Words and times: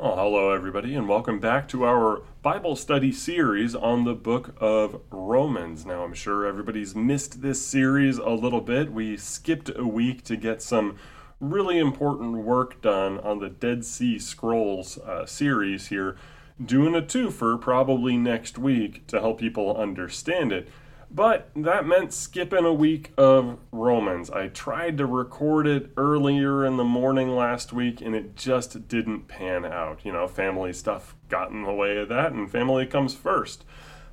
Well, 0.00 0.16
hello, 0.16 0.50
everybody, 0.50 0.94
and 0.94 1.06
welcome 1.06 1.40
back 1.40 1.68
to 1.68 1.84
our 1.84 2.22
Bible 2.40 2.74
study 2.74 3.12
series 3.12 3.74
on 3.74 4.04
the 4.04 4.14
book 4.14 4.54
of 4.58 5.02
Romans. 5.10 5.84
Now, 5.84 6.04
I'm 6.04 6.14
sure 6.14 6.46
everybody's 6.46 6.94
missed 6.94 7.42
this 7.42 7.62
series 7.62 8.16
a 8.16 8.30
little 8.30 8.62
bit. 8.62 8.92
We 8.92 9.18
skipped 9.18 9.70
a 9.76 9.86
week 9.86 10.24
to 10.24 10.38
get 10.38 10.62
some 10.62 10.96
really 11.38 11.78
important 11.78 12.38
work 12.38 12.80
done 12.80 13.18
on 13.20 13.40
the 13.40 13.50
Dead 13.50 13.84
Sea 13.84 14.18
Scrolls 14.18 14.96
uh, 14.96 15.26
series 15.26 15.88
here, 15.88 16.16
doing 16.64 16.94
a 16.94 17.02
twofer 17.02 17.60
probably 17.60 18.16
next 18.16 18.56
week 18.56 19.06
to 19.08 19.20
help 19.20 19.38
people 19.38 19.76
understand 19.76 20.50
it. 20.50 20.66
But 21.12 21.50
that 21.56 21.86
meant 21.86 22.12
skipping 22.12 22.64
a 22.64 22.72
week 22.72 23.12
of 23.16 23.58
Romans. 23.72 24.30
I 24.30 24.46
tried 24.46 24.96
to 24.98 25.06
record 25.06 25.66
it 25.66 25.90
earlier 25.96 26.64
in 26.64 26.76
the 26.76 26.84
morning 26.84 27.34
last 27.34 27.72
week 27.72 28.00
and 28.00 28.14
it 28.14 28.36
just 28.36 28.86
didn't 28.86 29.26
pan 29.26 29.64
out. 29.64 30.04
You 30.04 30.12
know, 30.12 30.28
family 30.28 30.72
stuff 30.72 31.16
got 31.28 31.50
in 31.50 31.64
the 31.64 31.72
way 31.72 31.96
of 31.96 32.08
that 32.10 32.32
and 32.32 32.50
family 32.50 32.86
comes 32.86 33.12
first. 33.12 33.64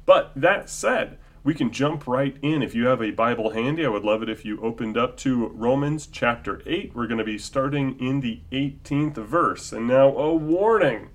But 0.07 0.31
that 0.35 0.71
said, 0.71 1.19
we 1.43 1.53
can 1.53 1.71
jump 1.71 2.07
right 2.07 2.35
in. 2.41 2.63
If 2.63 2.73
you 2.73 2.87
have 2.87 3.01
a 3.01 3.11
Bible 3.11 3.51
handy, 3.51 3.85
I 3.85 3.89
would 3.89 4.03
love 4.03 4.23
it 4.23 4.29
if 4.29 4.43
you 4.43 4.59
opened 4.61 4.97
up 4.97 5.17
to 5.17 5.47
Romans 5.49 6.07
chapter 6.07 6.63
8. 6.65 6.95
We're 6.95 7.07
going 7.07 7.19
to 7.19 7.23
be 7.23 7.37
starting 7.37 7.97
in 7.99 8.21
the 8.21 8.41
18th 8.51 9.15
verse. 9.17 9.71
And 9.71 9.87
now, 9.87 10.09
a 10.17 10.33
warning 10.33 11.09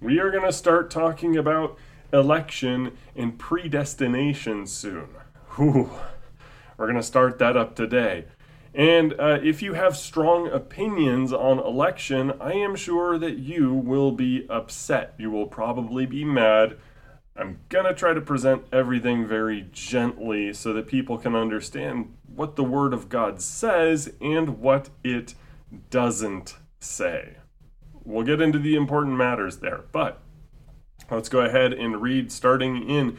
we 0.00 0.20
are 0.20 0.30
going 0.30 0.44
to 0.44 0.52
start 0.52 0.90
talking 0.90 1.36
about 1.36 1.76
election 2.12 2.96
and 3.14 3.38
predestination 3.38 4.66
soon. 4.66 5.08
Whew. 5.56 5.90
We're 6.76 6.86
going 6.86 6.96
to 6.96 7.02
start 7.02 7.38
that 7.38 7.56
up 7.56 7.74
today. 7.74 8.26
And 8.74 9.14
uh, 9.18 9.38
if 9.42 9.62
you 9.62 9.72
have 9.72 9.96
strong 9.96 10.48
opinions 10.48 11.32
on 11.32 11.58
election, 11.58 12.32
I 12.40 12.52
am 12.52 12.76
sure 12.76 13.18
that 13.18 13.38
you 13.38 13.74
will 13.74 14.12
be 14.12 14.46
upset. 14.48 15.14
You 15.18 15.30
will 15.30 15.46
probably 15.46 16.06
be 16.06 16.24
mad. 16.24 16.76
I'm 17.34 17.60
going 17.68 17.86
to 17.86 17.94
try 17.94 18.14
to 18.14 18.20
present 18.20 18.64
everything 18.72 19.26
very 19.26 19.66
gently 19.72 20.52
so 20.52 20.72
that 20.72 20.86
people 20.86 21.18
can 21.18 21.34
understand 21.34 22.14
what 22.26 22.56
the 22.56 22.64
Word 22.64 22.92
of 22.92 23.08
God 23.08 23.40
says 23.40 24.12
and 24.20 24.60
what 24.60 24.90
it 25.02 25.34
doesn't 25.90 26.56
say. 26.78 27.36
We'll 28.04 28.24
get 28.24 28.40
into 28.40 28.58
the 28.58 28.76
important 28.76 29.16
matters 29.16 29.58
there, 29.58 29.84
but 29.92 30.20
let's 31.10 31.28
go 31.28 31.40
ahead 31.40 31.72
and 31.72 32.00
read 32.00 32.32
starting 32.32 32.88
in 32.88 33.18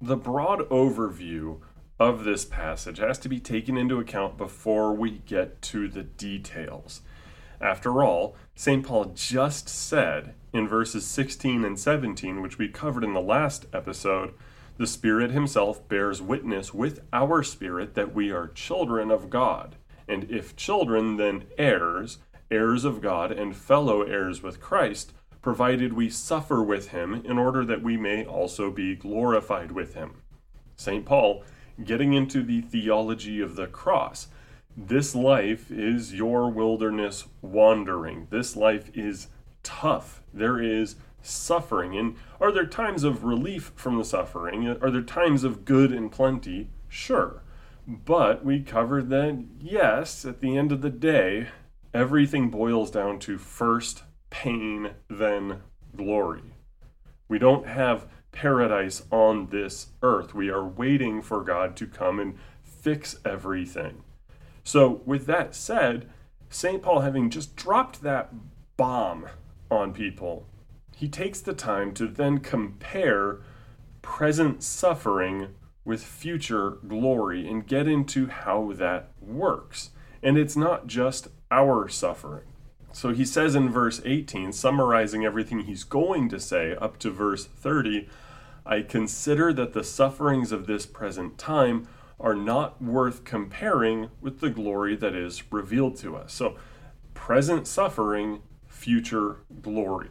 the 0.00 0.16
broad 0.16 0.60
overview 0.68 1.60
of 1.98 2.22
this 2.22 2.44
passage 2.44 2.98
has 2.98 3.18
to 3.18 3.28
be 3.28 3.40
taken 3.40 3.76
into 3.76 3.98
account 3.98 4.36
before 4.36 4.94
we 4.94 5.10
get 5.26 5.60
to 5.60 5.88
the 5.88 6.04
details. 6.04 7.00
After 7.60 8.04
all, 8.04 8.36
St. 8.54 8.86
Paul 8.86 9.06
just 9.16 9.68
said 9.68 10.34
in 10.52 10.68
verses 10.68 11.04
16 11.04 11.64
and 11.64 11.78
17, 11.78 12.40
which 12.40 12.58
we 12.58 12.68
covered 12.68 13.02
in 13.02 13.12
the 13.12 13.20
last 13.20 13.66
episode, 13.72 14.34
the 14.76 14.86
Spirit 14.86 15.32
Himself 15.32 15.88
bears 15.88 16.22
witness 16.22 16.72
with 16.72 17.00
our 17.12 17.42
spirit 17.42 17.94
that 17.94 18.14
we 18.14 18.30
are 18.30 18.46
children 18.46 19.10
of 19.10 19.28
God. 19.28 19.74
And 20.06 20.30
if 20.30 20.54
children, 20.54 21.16
then 21.16 21.46
heirs, 21.58 22.18
heirs 22.48 22.84
of 22.84 23.00
God, 23.00 23.32
and 23.32 23.56
fellow 23.56 24.02
heirs 24.02 24.40
with 24.40 24.60
Christ, 24.60 25.12
provided 25.42 25.92
we 25.92 26.10
suffer 26.10 26.62
with 26.62 26.88
Him 26.88 27.14
in 27.14 27.38
order 27.38 27.64
that 27.64 27.82
we 27.82 27.96
may 27.96 28.24
also 28.24 28.70
be 28.70 28.94
glorified 28.94 29.72
with 29.72 29.94
Him. 29.94 30.22
St. 30.76 31.04
Paul, 31.04 31.44
getting 31.82 32.12
into 32.12 32.42
the 32.42 32.60
theology 32.60 33.40
of 33.40 33.56
the 33.56 33.66
cross, 33.66 34.28
this 34.76 35.14
life 35.14 35.70
is 35.70 36.14
your 36.14 36.50
wilderness 36.50 37.26
wandering. 37.42 38.28
This 38.30 38.54
life 38.54 38.90
is 38.94 39.28
tough. 39.62 40.22
There 40.32 40.62
is 40.62 40.96
suffering. 41.20 41.96
And 41.96 42.16
are 42.40 42.52
there 42.52 42.66
times 42.66 43.02
of 43.02 43.24
relief 43.24 43.72
from 43.74 43.98
the 43.98 44.04
suffering? 44.04 44.68
Are 44.68 44.90
there 44.90 45.02
times 45.02 45.42
of 45.42 45.64
good 45.64 45.92
and 45.92 46.12
plenty? 46.12 46.70
Sure. 46.88 47.42
But 47.86 48.44
we 48.44 48.60
covered 48.60 49.08
that, 49.10 49.44
yes, 49.60 50.24
at 50.24 50.40
the 50.40 50.56
end 50.56 50.70
of 50.72 50.80
the 50.80 50.90
day, 50.90 51.48
everything 51.92 52.50
boils 52.50 52.90
down 52.90 53.18
to 53.20 53.38
first 53.38 54.04
pain, 54.30 54.90
then 55.08 55.62
glory. 55.96 56.54
We 57.28 57.38
don't 57.38 57.66
have 57.66 58.08
paradise 58.32 59.02
on 59.10 59.48
this 59.48 59.88
earth. 60.02 60.34
We 60.34 60.48
are 60.50 60.66
waiting 60.66 61.22
for 61.22 61.42
God 61.42 61.76
to 61.76 61.86
come 61.86 62.18
and 62.20 62.38
fix 62.62 63.16
everything. 63.24 64.02
So, 64.64 65.02
with 65.06 65.26
that 65.26 65.54
said, 65.54 66.08
St. 66.50 66.82
Paul, 66.82 67.00
having 67.00 67.30
just 67.30 67.56
dropped 67.56 68.02
that 68.02 68.32
bomb 68.76 69.26
on 69.70 69.92
people, 69.92 70.46
he 70.96 71.08
takes 71.08 71.40
the 71.40 71.54
time 71.54 71.92
to 71.94 72.06
then 72.06 72.38
compare 72.38 73.40
present 74.02 74.62
suffering 74.62 75.48
with 75.84 76.02
future 76.02 76.78
glory 76.86 77.48
and 77.48 77.66
get 77.66 77.86
into 77.86 78.26
how 78.26 78.72
that 78.74 79.10
works. 79.20 79.90
And 80.22 80.36
it's 80.36 80.56
not 80.56 80.86
just 80.86 81.28
our 81.50 81.88
suffering. 81.88 82.44
So 82.92 83.12
he 83.12 83.24
says 83.24 83.54
in 83.54 83.68
verse 83.68 84.00
18, 84.04 84.52
summarizing 84.52 85.24
everything 85.24 85.60
he's 85.60 85.84
going 85.84 86.28
to 86.30 86.40
say 86.40 86.74
up 86.76 86.98
to 87.00 87.10
verse 87.10 87.46
30, 87.46 88.08
I 88.64 88.82
consider 88.82 89.52
that 89.52 89.72
the 89.72 89.84
sufferings 89.84 90.52
of 90.52 90.66
this 90.66 90.86
present 90.86 91.38
time 91.38 91.88
are 92.20 92.34
not 92.34 92.82
worth 92.82 93.24
comparing 93.24 94.10
with 94.20 94.40
the 94.40 94.50
glory 94.50 94.96
that 94.96 95.14
is 95.14 95.42
revealed 95.52 95.96
to 95.96 96.16
us. 96.16 96.32
So, 96.32 96.56
present 97.14 97.66
suffering, 97.66 98.42
future 98.66 99.36
glory. 99.62 100.10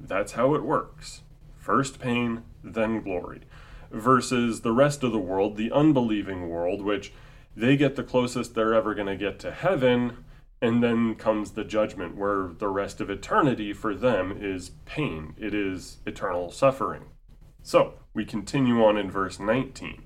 That's 0.00 0.32
how 0.32 0.54
it 0.54 0.62
works. 0.62 1.22
First 1.56 1.98
pain, 2.00 2.42
then 2.62 3.02
glory. 3.02 3.42
Versus 3.90 4.60
the 4.60 4.72
rest 4.72 5.02
of 5.02 5.12
the 5.12 5.18
world, 5.18 5.56
the 5.56 5.72
unbelieving 5.72 6.48
world, 6.48 6.82
which 6.82 7.12
they 7.56 7.76
get 7.76 7.96
the 7.96 8.02
closest 8.02 8.54
they're 8.54 8.74
ever 8.74 8.94
going 8.94 9.06
to 9.06 9.16
get 9.16 9.38
to 9.40 9.52
heaven, 9.52 10.24
and 10.60 10.82
then 10.82 11.14
comes 11.14 11.52
the 11.52 11.64
judgment, 11.64 12.16
where 12.16 12.50
the 12.58 12.68
rest 12.68 13.00
of 13.00 13.10
eternity 13.10 13.72
for 13.72 13.94
them 13.94 14.36
is 14.40 14.70
pain. 14.84 15.34
It 15.36 15.54
is 15.54 15.98
eternal 16.06 16.50
suffering. 16.50 17.04
So, 17.62 17.94
we 18.14 18.24
continue 18.24 18.84
on 18.84 18.96
in 18.96 19.10
verse 19.10 19.38
19. 19.38 20.04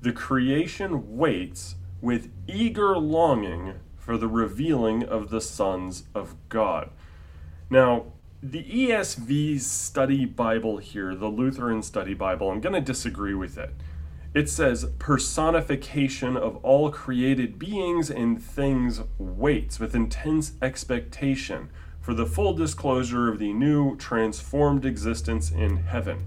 The 0.00 0.12
creation 0.12 1.16
waits 1.16 1.74
with 2.00 2.30
eager 2.46 2.96
longing 2.96 3.74
for 3.96 4.16
the 4.16 4.28
revealing 4.28 5.02
of 5.02 5.30
the 5.30 5.40
sons 5.40 6.04
of 6.14 6.36
God. 6.48 6.90
Now, 7.68 8.12
the 8.42 8.62
ESV 8.62 9.60
study 9.60 10.24
Bible 10.24 10.78
here, 10.78 11.14
the 11.14 11.26
Lutheran 11.26 11.82
study 11.82 12.14
Bible, 12.14 12.50
I'm 12.50 12.60
going 12.60 12.74
to 12.74 12.80
disagree 12.80 13.34
with 13.34 13.58
it. 13.58 13.74
It 14.34 14.48
says 14.48 14.90
personification 14.98 16.36
of 16.36 16.56
all 16.58 16.90
created 16.90 17.58
beings 17.58 18.10
and 18.10 18.42
things 18.42 19.00
waits 19.18 19.80
with 19.80 19.94
intense 19.94 20.52
expectation 20.60 21.70
for 22.00 22.12
the 22.14 22.26
full 22.26 22.52
disclosure 22.52 23.28
of 23.28 23.38
the 23.38 23.52
new 23.52 23.96
transformed 23.96 24.84
existence 24.84 25.50
in 25.50 25.78
heaven. 25.78 26.24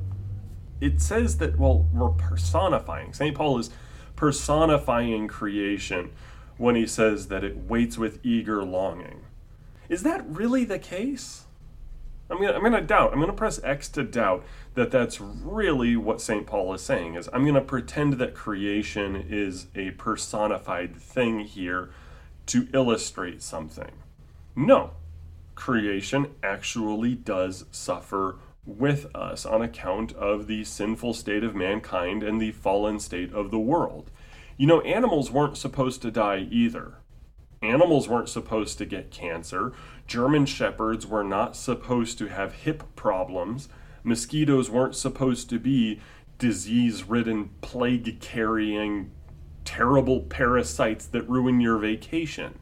It 0.79 0.99
says 0.99 1.37
that, 1.37 1.59
well, 1.59 1.87
we're 1.93 2.09
personifying. 2.09 3.13
St. 3.13 3.35
Paul 3.35 3.59
is 3.59 3.69
personifying 4.15 5.27
creation 5.27 6.11
when 6.57 6.75
he 6.75 6.87
says 6.87 7.27
that 7.27 7.43
it 7.43 7.57
waits 7.57 7.97
with 7.97 8.19
eager 8.23 8.63
longing. 8.63 9.21
Is 9.89 10.03
that 10.03 10.27
really 10.27 10.63
the 10.63 10.79
case? 10.79 11.45
I'm 12.31 12.41
I'm 12.43 12.63
gonna 12.63 12.81
doubt. 12.81 13.13
I'm 13.13 13.19
gonna 13.19 13.33
press 13.33 13.59
X 13.63 13.89
to 13.89 14.03
doubt 14.03 14.45
that 14.73 14.91
that's 14.91 15.19
really 15.19 15.95
what 15.95 16.21
St. 16.21 16.45
Paul 16.45 16.73
is 16.73 16.81
saying. 16.81 17.15
Is 17.15 17.29
I'm 17.33 17.45
gonna 17.45 17.61
pretend 17.61 18.13
that 18.13 18.33
creation 18.33 19.15
is 19.15 19.67
a 19.75 19.91
personified 19.91 20.95
thing 20.95 21.41
here 21.41 21.91
to 22.47 22.67
illustrate 22.73 23.41
something. 23.41 23.91
No, 24.55 24.91
creation 25.55 26.27
actually 26.43 27.15
does 27.15 27.65
suffer 27.71 28.37
with 28.65 29.13
us 29.15 29.45
on 29.45 29.61
account 29.61 30.13
of 30.13 30.47
the 30.47 30.63
sinful 30.63 31.13
state 31.13 31.43
of 31.43 31.55
mankind 31.55 32.23
and 32.23 32.39
the 32.39 32.51
fallen 32.51 32.99
state 32.99 33.33
of 33.33 33.51
the 33.51 33.59
world. 33.59 34.09
You 34.57 34.67
know, 34.67 34.81
animals 34.81 35.31
weren't 35.31 35.57
supposed 35.57 36.01
to 36.03 36.11
die 36.11 36.47
either. 36.51 36.95
Animals 37.61 38.07
weren't 38.07 38.29
supposed 38.29 38.77
to 38.79 38.85
get 38.85 39.11
cancer. 39.11 39.73
German 40.07 40.45
shepherds 40.45 41.05
were 41.05 41.23
not 41.23 41.55
supposed 41.55 42.17
to 42.19 42.27
have 42.27 42.53
hip 42.53 42.83
problems. 42.95 43.69
Mosquitoes 44.03 44.69
weren't 44.69 44.95
supposed 44.95 45.49
to 45.49 45.59
be 45.59 45.99
disease 46.37 47.03
ridden, 47.03 47.49
plague 47.61 48.19
carrying, 48.19 49.11
terrible 49.63 50.21
parasites 50.21 51.05
that 51.07 51.29
ruin 51.29 51.61
your 51.61 51.77
vacation. 51.77 52.57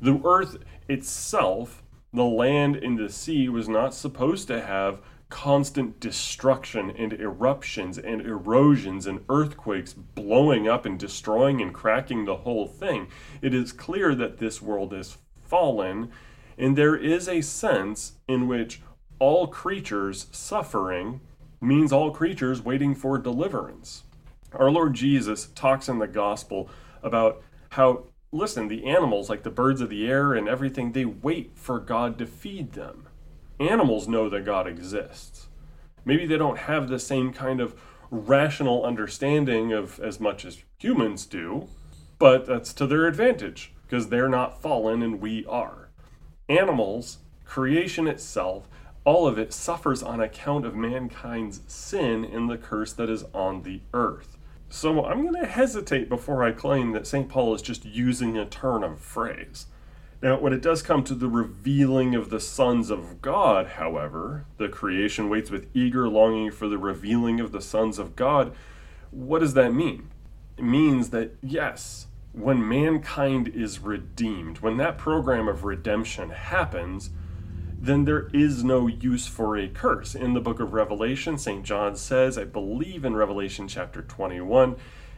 The 0.00 0.20
earth 0.24 0.58
itself, 0.88 1.82
the 2.12 2.24
land 2.24 2.76
and 2.76 2.98
the 2.98 3.08
sea, 3.08 3.48
was 3.48 3.68
not 3.68 3.94
supposed 3.94 4.46
to 4.48 4.62
have 4.62 5.00
constant 5.28 5.98
destruction 5.98 6.90
and 6.90 7.12
eruptions 7.12 7.98
and 7.98 8.20
erosions 8.20 9.06
and 9.06 9.24
earthquakes 9.28 9.92
blowing 9.92 10.68
up 10.68 10.86
and 10.86 10.98
destroying 10.98 11.60
and 11.60 11.74
cracking 11.74 12.24
the 12.24 12.36
whole 12.36 12.68
thing. 12.68 13.08
It 13.42 13.52
is 13.52 13.72
clear 13.72 14.14
that 14.14 14.38
this 14.38 14.62
world 14.62 14.94
is 14.94 15.18
fallen, 15.42 16.10
and 16.56 16.78
there 16.78 16.96
is 16.96 17.28
a 17.28 17.40
sense 17.40 18.12
in 18.28 18.46
which 18.46 18.80
all 19.18 19.46
creatures 19.46 20.26
suffering 20.30 21.20
means 21.60 21.92
all 21.92 22.10
creatures 22.10 22.62
waiting 22.62 22.94
for 22.94 23.18
deliverance. 23.18 24.04
Our 24.52 24.70
Lord 24.70 24.94
Jesus 24.94 25.46
talks 25.54 25.88
in 25.88 25.98
the 25.98 26.06
gospel 26.06 26.68
about 27.02 27.42
how, 27.70 28.04
listen, 28.32 28.68
the 28.68 28.86
animals, 28.86 29.28
like 29.28 29.42
the 29.42 29.50
birds 29.50 29.80
of 29.80 29.90
the 29.90 30.06
air 30.08 30.34
and 30.34 30.48
everything, 30.48 30.92
they 30.92 31.04
wait 31.04 31.52
for 31.54 31.78
God 31.78 32.18
to 32.18 32.26
feed 32.26 32.72
them 32.72 33.08
animals 33.58 34.08
know 34.08 34.28
that 34.28 34.44
God 34.44 34.66
exists. 34.66 35.48
Maybe 36.04 36.26
they 36.26 36.38
don't 36.38 36.58
have 36.58 36.88
the 36.88 36.98
same 36.98 37.32
kind 37.32 37.60
of 37.60 37.74
rational 38.10 38.84
understanding 38.84 39.72
of 39.72 39.98
as 40.00 40.20
much 40.20 40.44
as 40.44 40.62
humans 40.78 41.26
do, 41.26 41.68
but 42.18 42.46
that's 42.46 42.72
to 42.74 42.86
their 42.86 43.06
advantage 43.06 43.72
because 43.82 44.08
they're 44.08 44.28
not 44.28 44.60
fallen 44.60 45.02
and 45.02 45.20
we 45.20 45.44
are. 45.46 45.88
Animals, 46.48 47.18
creation 47.44 48.06
itself, 48.06 48.68
all 49.06 49.28
of 49.28 49.38
it 49.38 49.52
suffers 49.52 50.02
on 50.02 50.20
account 50.20 50.66
of 50.66 50.74
mankind's 50.74 51.60
sin 51.68 52.24
and 52.24 52.50
the 52.50 52.58
curse 52.58 52.92
that 52.92 53.08
is 53.08 53.24
on 53.32 53.62
the 53.62 53.80
earth. 53.94 54.36
So 54.68 55.04
I'm 55.04 55.22
going 55.22 55.40
to 55.40 55.46
hesitate 55.46 56.08
before 56.08 56.42
I 56.42 56.50
claim 56.50 56.90
that 56.90 57.06
St. 57.06 57.28
Paul 57.28 57.54
is 57.54 57.62
just 57.62 57.84
using 57.84 58.36
a 58.36 58.44
turn 58.44 58.82
of 58.82 58.98
phrase. 58.98 59.66
Now, 60.20 60.40
when 60.40 60.52
it 60.52 60.60
does 60.60 60.82
come 60.82 61.04
to 61.04 61.14
the 61.14 61.28
revealing 61.28 62.16
of 62.16 62.30
the 62.30 62.40
sons 62.40 62.90
of 62.90 63.22
God, 63.22 63.66
however, 63.68 64.44
the 64.56 64.68
creation 64.68 65.28
waits 65.28 65.52
with 65.52 65.68
eager 65.72 66.08
longing 66.08 66.50
for 66.50 66.66
the 66.66 66.78
revealing 66.78 67.38
of 67.38 67.52
the 67.52 67.60
sons 67.60 68.00
of 68.00 68.16
God. 68.16 68.52
What 69.12 69.38
does 69.38 69.54
that 69.54 69.72
mean? 69.72 70.10
It 70.58 70.64
means 70.64 71.10
that, 71.10 71.36
yes, 71.42 72.08
when 72.32 72.66
mankind 72.66 73.46
is 73.46 73.78
redeemed, 73.78 74.58
when 74.58 74.78
that 74.78 74.98
program 74.98 75.46
of 75.46 75.62
redemption 75.62 76.30
happens, 76.30 77.10
then 77.86 78.04
there 78.04 78.28
is 78.32 78.64
no 78.64 78.86
use 78.86 79.26
for 79.26 79.56
a 79.56 79.68
curse. 79.68 80.14
In 80.14 80.34
the 80.34 80.40
book 80.40 80.60
of 80.60 80.72
Revelation, 80.72 81.38
St. 81.38 81.64
John 81.64 81.96
says, 81.96 82.38
I 82.38 82.44
believe 82.44 83.04
in 83.04 83.16
Revelation 83.16 83.68
chapter 83.68 84.02
21, 84.02 84.76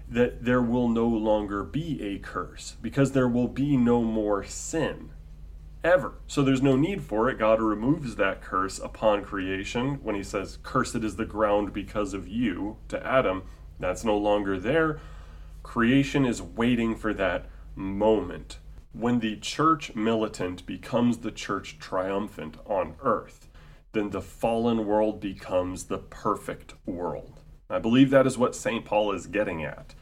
that 0.08 0.44
there 0.44 0.62
will 0.62 0.88
no 0.88 1.06
longer 1.06 1.62
be 1.62 2.02
a 2.02 2.18
curse 2.18 2.76
because 2.80 3.12
there 3.12 3.28
will 3.28 3.48
be 3.48 3.76
no 3.76 4.02
more 4.02 4.44
sin 4.44 5.10
ever. 5.84 6.14
So 6.26 6.42
there's 6.42 6.62
no 6.62 6.76
need 6.76 7.02
for 7.02 7.28
it. 7.28 7.38
God 7.38 7.60
removes 7.60 8.16
that 8.16 8.40
curse 8.40 8.78
upon 8.78 9.24
creation 9.24 10.00
when 10.02 10.14
he 10.14 10.22
says, 10.22 10.58
Cursed 10.62 10.96
is 10.96 11.16
the 11.16 11.24
ground 11.24 11.72
because 11.72 12.14
of 12.14 12.26
you 12.26 12.78
to 12.88 13.04
Adam. 13.06 13.42
That's 13.78 14.04
no 14.04 14.16
longer 14.16 14.58
there. 14.58 15.00
Creation 15.62 16.24
is 16.24 16.42
waiting 16.42 16.96
for 16.96 17.12
that 17.14 17.46
moment 17.76 18.58
when 18.92 19.20
the 19.20 19.36
church 19.36 19.94
militant 19.94 20.66
becomes 20.66 21.18
the 21.18 21.30
church 21.30 21.78
triumphant 21.78 22.56
on 22.66 22.94
earth. 23.02 23.48
Then 23.92 24.10
the 24.10 24.20
fallen 24.22 24.86
world 24.86 25.20
becomes 25.20 25.84
the 25.84 25.98
perfect 25.98 26.74
world. 26.86 27.40
I 27.70 27.78
believe 27.78 28.10
that 28.10 28.26
is 28.26 28.38
what 28.38 28.54
St. 28.54 28.84
Paul 28.84 29.12
is 29.12 29.26
getting 29.26 29.64
at. 29.64 29.94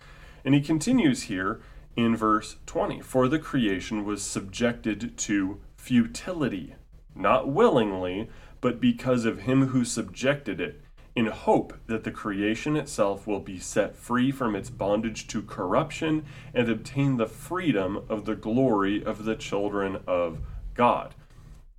And 0.45 0.55
he 0.55 0.61
continues 0.61 1.25
here 1.25 1.61
in 1.97 2.17
verse 2.17 2.57
20 2.67 3.01
For 3.01 3.29
the 3.29 3.39
creation 3.39 4.05
was 4.05 4.23
subjected 4.23 5.17
to 5.19 5.61
futility, 5.77 6.75
not 7.15 7.49
willingly, 7.49 8.29
but 8.61 8.81
because 8.81 9.25
of 9.25 9.41
him 9.41 9.69
who 9.69 9.85
subjected 9.85 10.61
it, 10.61 10.81
in 11.17 11.27
hope 11.27 11.73
that 11.87 12.05
the 12.05 12.11
creation 12.11 12.77
itself 12.77 13.27
will 13.27 13.41
be 13.41 13.59
set 13.59 13.97
free 13.97 14.31
from 14.31 14.55
its 14.55 14.69
bondage 14.69 15.27
to 15.27 15.41
corruption 15.41 16.27
and 16.53 16.69
obtain 16.69 17.17
the 17.17 17.27
freedom 17.27 18.05
of 18.11 18.27
the 18.27 18.37
glory 18.37 19.03
of 19.03 19.25
the 19.25 19.35
children 19.35 19.99
of 20.07 20.39
God. 20.75 21.15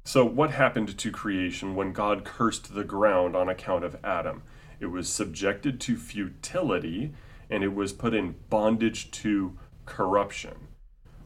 So, 0.03 0.25
what 0.25 0.51
happened 0.51 0.97
to 0.97 1.11
creation 1.11 1.75
when 1.75 1.93
God 1.93 2.25
cursed 2.25 2.73
the 2.73 2.83
ground 2.83 3.35
on 3.35 3.47
account 3.47 3.83
of 3.83 3.97
Adam? 4.03 4.41
It 4.79 4.87
was 4.87 5.07
subjected 5.07 5.79
to 5.81 5.97
futility 5.97 7.13
and 7.49 7.63
it 7.63 7.75
was 7.75 7.93
put 7.93 8.15
in 8.15 8.35
bondage 8.49 9.11
to 9.11 9.55
corruption. 9.85 10.67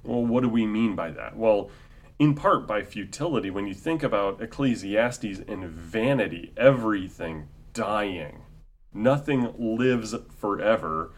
Well, 0.03 0.25
what 0.25 0.41
do 0.41 0.49
we 0.49 0.65
mean 0.65 0.95
by 0.95 1.11
that? 1.11 1.37
Well, 1.37 1.69
in 2.19 2.35
part 2.35 2.67
by 2.67 2.83
futility, 2.83 3.49
when 3.49 3.67
you 3.67 3.73
think 3.73 4.03
about 4.03 4.41
Ecclesiastes 4.41 5.39
and 5.47 5.65
vanity, 5.65 6.51
everything 6.57 7.47
dying, 7.73 8.43
nothing 8.93 9.53
lives 9.57 10.15
forever. 10.37 11.11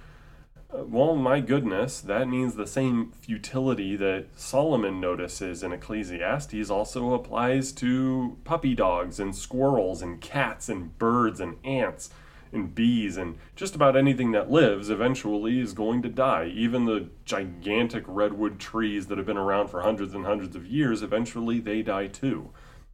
Uh, 0.74 0.84
well, 0.86 1.16
my 1.16 1.40
goodness, 1.40 2.02
that 2.02 2.28
means 2.28 2.56
the 2.56 2.68
same 2.68 3.12
futility 3.12 3.96
that 3.96 4.28
Solomon 4.36 5.00
notices 5.00 5.64
in 5.64 5.72
Ecclesiastes 5.72 6.70
also 6.70 7.14
applies 7.14 7.72
to 7.74 8.38
puppy 8.44 8.74
dogs 8.74 9.20
and 9.20 9.36
squirrels 9.36 10.02
and 10.02 10.20
cats 10.22 10.70
and 10.70 10.98
birds 10.98 11.40
and 11.40 11.58
ants 11.64 12.10
and 12.54 12.76
bees 12.76 13.18
and 13.18 13.38
just 13.56 13.76
about 13.76 13.98
anything 13.98 14.32
that 14.32 14.52
lives 14.52 14.90
eventually 14.90 15.60
is 15.60 15.74
going 15.74 16.02
to 16.04 16.10
die. 16.10 16.52
Even 16.54 16.86
the 16.86 17.10
gigantic 17.26 18.04
redwood 18.08 18.60
trees 18.60 19.08
that 19.08 19.18
have 19.18 19.28
been 19.28 19.38
around 19.38 19.68
for 19.68 19.82
hundreds 19.82 20.14
and 20.14 20.26
hundreds 20.26 20.56
of 20.56 20.66
years, 20.66 21.02
eventually 21.02 21.60
they 21.60 21.82
die 21.82 22.08
too. 22.08 22.52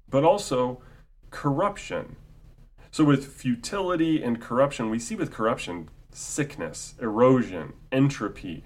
But 0.09 0.23
also 0.23 0.81
corruption. 1.29 2.15
So, 2.91 3.03
with 3.03 3.33
futility 3.33 4.23
and 4.23 4.41
corruption, 4.41 4.89
we 4.89 4.99
see 4.99 5.15
with 5.15 5.31
corruption 5.31 5.89
sickness, 6.11 6.95
erosion, 6.99 7.73
entropy. 7.91 8.65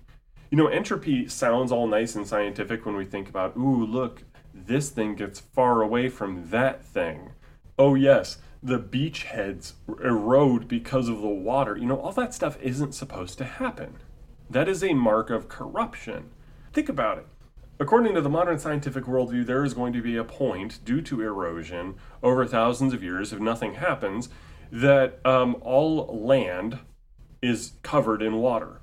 You 0.49 0.57
know, 0.57 0.67
entropy 0.67 1.27
sounds 1.27 1.71
all 1.71 1.87
nice 1.87 2.15
and 2.15 2.27
scientific 2.27 2.85
when 2.85 2.95
we 2.95 3.05
think 3.05 3.27
about, 3.27 3.57
ooh, 3.57 3.85
look, 3.85 4.23
this 4.53 4.89
thing 4.89 5.15
gets 5.15 5.39
far 5.39 5.81
away 5.81 6.09
from 6.09 6.49
that 6.49 6.85
thing. 6.85 7.31
Oh, 7.77 7.95
yes, 7.95 8.37
the 8.61 8.79
beachheads 8.79 9.73
erode 10.01 10.67
because 10.67 11.09
of 11.09 11.21
the 11.21 11.27
water. 11.27 11.75
You 11.75 11.85
know, 11.85 11.99
all 11.99 12.13
that 12.13 12.33
stuff 12.33 12.57
isn't 12.61 12.93
supposed 12.93 13.37
to 13.39 13.45
happen. 13.45 13.97
That 14.49 14.69
is 14.69 14.83
a 14.83 14.93
mark 14.93 15.29
of 15.29 15.49
corruption. 15.49 16.29
Think 16.71 16.87
about 16.87 17.17
it. 17.17 17.27
According 17.79 18.13
to 18.13 18.21
the 18.21 18.29
modern 18.29 18.59
scientific 18.59 19.05
worldview, 19.05 19.45
there 19.45 19.63
is 19.63 19.73
going 19.73 19.93
to 19.93 20.01
be 20.01 20.15
a 20.15 20.23
point 20.23 20.79
due 20.85 21.01
to 21.01 21.21
erosion 21.21 21.95
over 22.21 22.45
thousands 22.45 22.93
of 22.93 23.03
years, 23.03 23.33
if 23.33 23.39
nothing 23.39 23.75
happens, 23.75 24.29
that 24.71 25.19
um, 25.25 25.57
all 25.61 26.05
land 26.25 26.79
is 27.41 27.73
covered 27.81 28.21
in 28.21 28.37
water. 28.37 28.81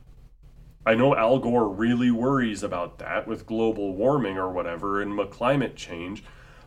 I 0.85 0.95
know 0.95 1.15
Al 1.15 1.39
Gore 1.39 1.69
really 1.69 2.11
worries 2.11 2.63
about 2.63 2.99
that 2.99 3.29
with 3.29 3.47
global 3.47 3.95
warming 3.95 4.39
or 4.39 4.51
whatever 4.51 5.01
and 5.01 5.31
climate 5.31 5.77
change, 5.77 6.25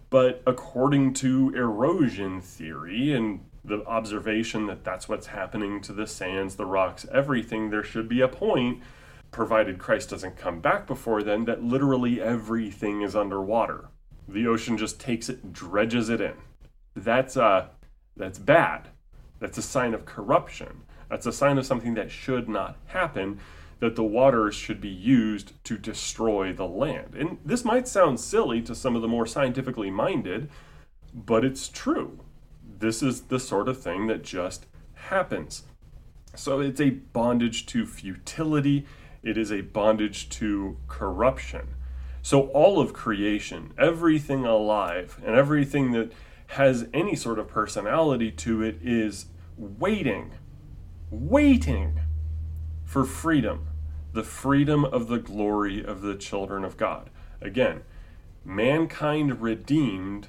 but 0.09 0.41
according 0.45 1.13
to 1.15 1.51
erosion 1.55 2.39
theory 2.39 3.11
and 3.11 3.43
the 3.65 3.83
observation 3.85 4.67
that 4.67 4.83
that's 4.83 5.09
what's 5.09 5.27
happening 5.27 5.81
to 5.81 5.93
the 5.93 6.05
sands, 6.05 6.55
the 6.55 6.65
rocks, 6.65 7.05
everything, 7.11 7.69
there 7.69 7.83
should 7.83 8.07
be 8.07 8.21
a 8.21 8.27
point 8.27 8.81
provided 9.33 9.79
Christ 9.79 10.09
doesn't 10.09 10.37
come 10.37 10.61
back 10.61 10.87
before 10.87 11.23
then, 11.23 11.45
that 11.45 11.63
literally 11.63 12.21
everything 12.21 13.01
is 13.01 13.15
underwater. 13.15 13.89
The 14.27 14.47
ocean 14.47 14.77
just 14.77 14.99
takes 14.99 15.27
it, 15.27 15.51
dredges 15.51 16.09
it 16.09 16.21
in. 16.21 16.35
That's 16.95 17.35
uh, 17.35 17.67
that's 18.15 18.39
bad. 18.39 18.89
That's 19.39 19.57
a 19.57 19.63
sign 19.63 19.93
of 19.93 20.05
corruption. 20.05 20.83
That's 21.09 21.25
a 21.25 21.33
sign 21.33 21.57
of 21.57 21.65
something 21.65 21.95
that 21.95 22.11
should 22.11 22.47
not 22.47 22.77
happen. 22.85 23.39
That 23.79 23.95
the 23.97 24.03
waters 24.03 24.55
should 24.55 24.79
be 24.79 24.87
used 24.87 25.61
to 25.65 25.77
destroy 25.77 26.53
the 26.53 26.67
land. 26.67 27.15
And 27.15 27.39
this 27.43 27.65
might 27.65 27.87
sound 27.87 28.19
silly 28.19 28.61
to 28.61 28.73
some 28.73 28.95
of 28.95 29.01
the 29.01 29.09
more 29.09 29.25
scientifically 29.25 29.91
minded, 29.91 30.49
but 31.13 31.43
it's 31.43 31.67
true. 31.67 32.19
This 32.79 33.03
is 33.03 33.23
the 33.23 33.39
sort 33.39 33.67
of 33.67 33.81
thing 33.81 34.07
that 34.07 34.23
just 34.23 34.67
happens. 34.93 35.63
So 36.35 36.61
it's 36.61 36.79
a 36.79 36.91
bondage 36.91 37.65
to 37.67 37.85
futility 37.85 38.85
it 39.23 39.37
is 39.37 39.51
a 39.51 39.61
bondage 39.61 40.29
to 40.29 40.77
corruption. 40.87 41.75
So, 42.21 42.47
all 42.49 42.79
of 42.79 42.93
creation, 42.93 43.73
everything 43.77 44.45
alive, 44.45 45.19
and 45.25 45.35
everything 45.35 45.91
that 45.91 46.11
has 46.47 46.87
any 46.93 47.15
sort 47.15 47.39
of 47.39 47.47
personality 47.47 48.31
to 48.31 48.61
it 48.61 48.79
is 48.81 49.25
waiting, 49.57 50.33
waiting 51.09 51.99
for 52.85 53.05
freedom, 53.05 53.67
the 54.13 54.23
freedom 54.23 54.85
of 54.85 55.07
the 55.07 55.17
glory 55.17 55.83
of 55.83 56.01
the 56.01 56.15
children 56.15 56.63
of 56.63 56.77
God. 56.77 57.09
Again, 57.41 57.81
mankind 58.45 59.41
redeemed 59.41 60.27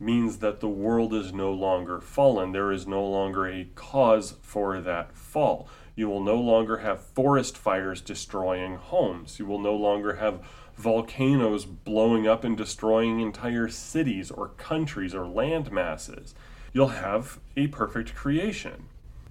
means 0.00 0.38
that 0.38 0.60
the 0.60 0.68
world 0.68 1.14
is 1.14 1.32
no 1.32 1.52
longer 1.52 2.00
fallen. 2.00 2.52
There 2.52 2.72
is 2.72 2.86
no 2.86 3.04
longer 3.04 3.46
a 3.46 3.68
cause 3.74 4.36
for 4.42 4.80
that 4.80 5.16
fall. 5.16 5.68
You 5.96 6.08
will 6.08 6.22
no 6.22 6.36
longer 6.36 6.78
have 6.78 7.00
forest 7.00 7.56
fires 7.56 8.00
destroying 8.00 8.76
homes. 8.76 9.38
You 9.38 9.46
will 9.46 9.60
no 9.60 9.74
longer 9.74 10.16
have 10.16 10.40
volcanoes 10.76 11.64
blowing 11.64 12.26
up 12.26 12.42
and 12.42 12.56
destroying 12.56 13.20
entire 13.20 13.68
cities 13.68 14.30
or 14.30 14.48
countries 14.48 15.14
or 15.14 15.26
land 15.26 15.70
masses. 15.70 16.34
You'll 16.72 16.88
have 16.88 17.38
a 17.56 17.68
perfect 17.68 18.14
creation. 18.14 18.86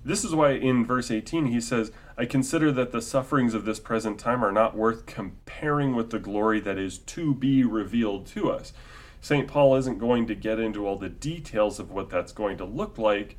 This 0.05 0.23
is 0.23 0.35
why 0.35 0.51
in 0.51 0.85
verse 0.85 1.11
18 1.11 1.45
he 1.45 1.61
says, 1.61 1.91
I 2.17 2.25
consider 2.25 2.71
that 2.73 2.91
the 2.91 3.01
sufferings 3.01 3.53
of 3.53 3.65
this 3.65 3.79
present 3.79 4.19
time 4.19 4.43
are 4.43 4.51
not 4.51 4.75
worth 4.75 5.05
comparing 5.05 5.95
with 5.95 6.09
the 6.09 6.19
glory 6.19 6.59
that 6.61 6.77
is 6.77 6.97
to 6.97 7.33
be 7.33 7.63
revealed 7.63 8.25
to 8.27 8.51
us. 8.51 8.73
St. 9.21 9.47
Paul 9.47 9.75
isn't 9.77 9.99
going 9.99 10.27
to 10.27 10.35
get 10.35 10.59
into 10.59 10.85
all 10.85 10.97
the 10.97 11.07
details 11.07 11.79
of 11.79 11.91
what 11.91 12.09
that's 12.09 12.33
going 12.33 12.57
to 12.57 12.65
look 12.65 12.97
like 12.97 13.37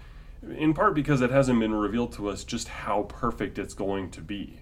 in 0.56 0.74
part 0.74 0.94
because 0.94 1.20
it 1.20 1.30
hasn't 1.30 1.60
been 1.60 1.74
revealed 1.74 2.12
to 2.14 2.28
us 2.28 2.44
just 2.44 2.68
how 2.68 3.02
perfect 3.02 3.58
it's 3.58 3.74
going 3.74 4.10
to 4.10 4.20
be. 4.20 4.60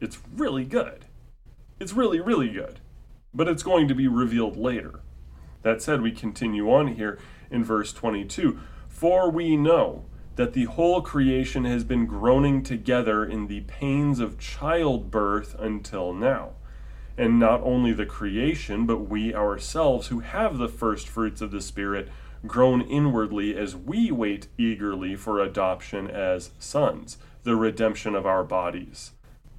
It's 0.00 0.18
really 0.34 0.64
good. 0.64 1.06
It's 1.78 1.92
really, 1.92 2.20
really 2.20 2.48
good. 2.48 2.80
But 3.34 3.48
it's 3.48 3.62
going 3.62 3.88
to 3.88 3.94
be 3.94 4.08
revealed 4.08 4.56
later. 4.56 5.00
That 5.62 5.80
said, 5.80 6.02
we 6.02 6.12
continue 6.12 6.72
on 6.72 6.88
here 6.88 7.18
in 7.50 7.64
verse 7.64 7.92
22 7.92 8.58
For 8.88 9.30
we 9.30 9.56
know 9.56 10.04
that 10.36 10.54
the 10.54 10.64
whole 10.64 11.02
creation 11.02 11.64
has 11.64 11.84
been 11.84 12.06
groaning 12.06 12.62
together 12.62 13.24
in 13.24 13.46
the 13.46 13.60
pains 13.62 14.18
of 14.18 14.38
childbirth 14.38 15.54
until 15.58 16.12
now. 16.12 16.52
And 17.18 17.38
not 17.38 17.60
only 17.62 17.92
the 17.92 18.06
creation, 18.06 18.86
but 18.86 19.08
we 19.08 19.34
ourselves 19.34 20.08
who 20.08 20.20
have 20.20 20.56
the 20.56 20.68
first 20.68 21.08
fruits 21.08 21.42
of 21.42 21.50
the 21.50 21.60
Spirit 21.60 22.08
groan 22.46 22.80
inwardly 22.82 23.56
as 23.56 23.76
we 23.76 24.10
wait 24.10 24.48
eagerly 24.58 25.14
for 25.16 25.40
adoption 25.40 26.08
as 26.10 26.50
sons, 26.58 27.18
the 27.44 27.56
redemption 27.56 28.14
of 28.14 28.26
our 28.26 28.44
bodies. 28.44 29.12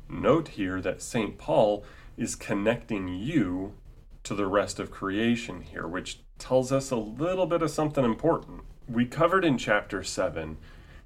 Note 0.09 0.49
here 0.49 0.81
that 0.81 1.01
St. 1.01 1.37
Paul 1.37 1.83
is 2.17 2.35
connecting 2.35 3.07
you 3.07 3.73
to 4.23 4.35
the 4.35 4.47
rest 4.47 4.79
of 4.79 4.91
creation 4.91 5.61
here, 5.61 5.87
which 5.87 6.21
tells 6.37 6.71
us 6.71 6.91
a 6.91 6.95
little 6.95 7.45
bit 7.45 7.61
of 7.61 7.71
something 7.71 8.05
important. 8.05 8.61
We 8.87 9.05
covered 9.05 9.45
in 9.45 9.57
chapter 9.57 10.03
7 10.03 10.57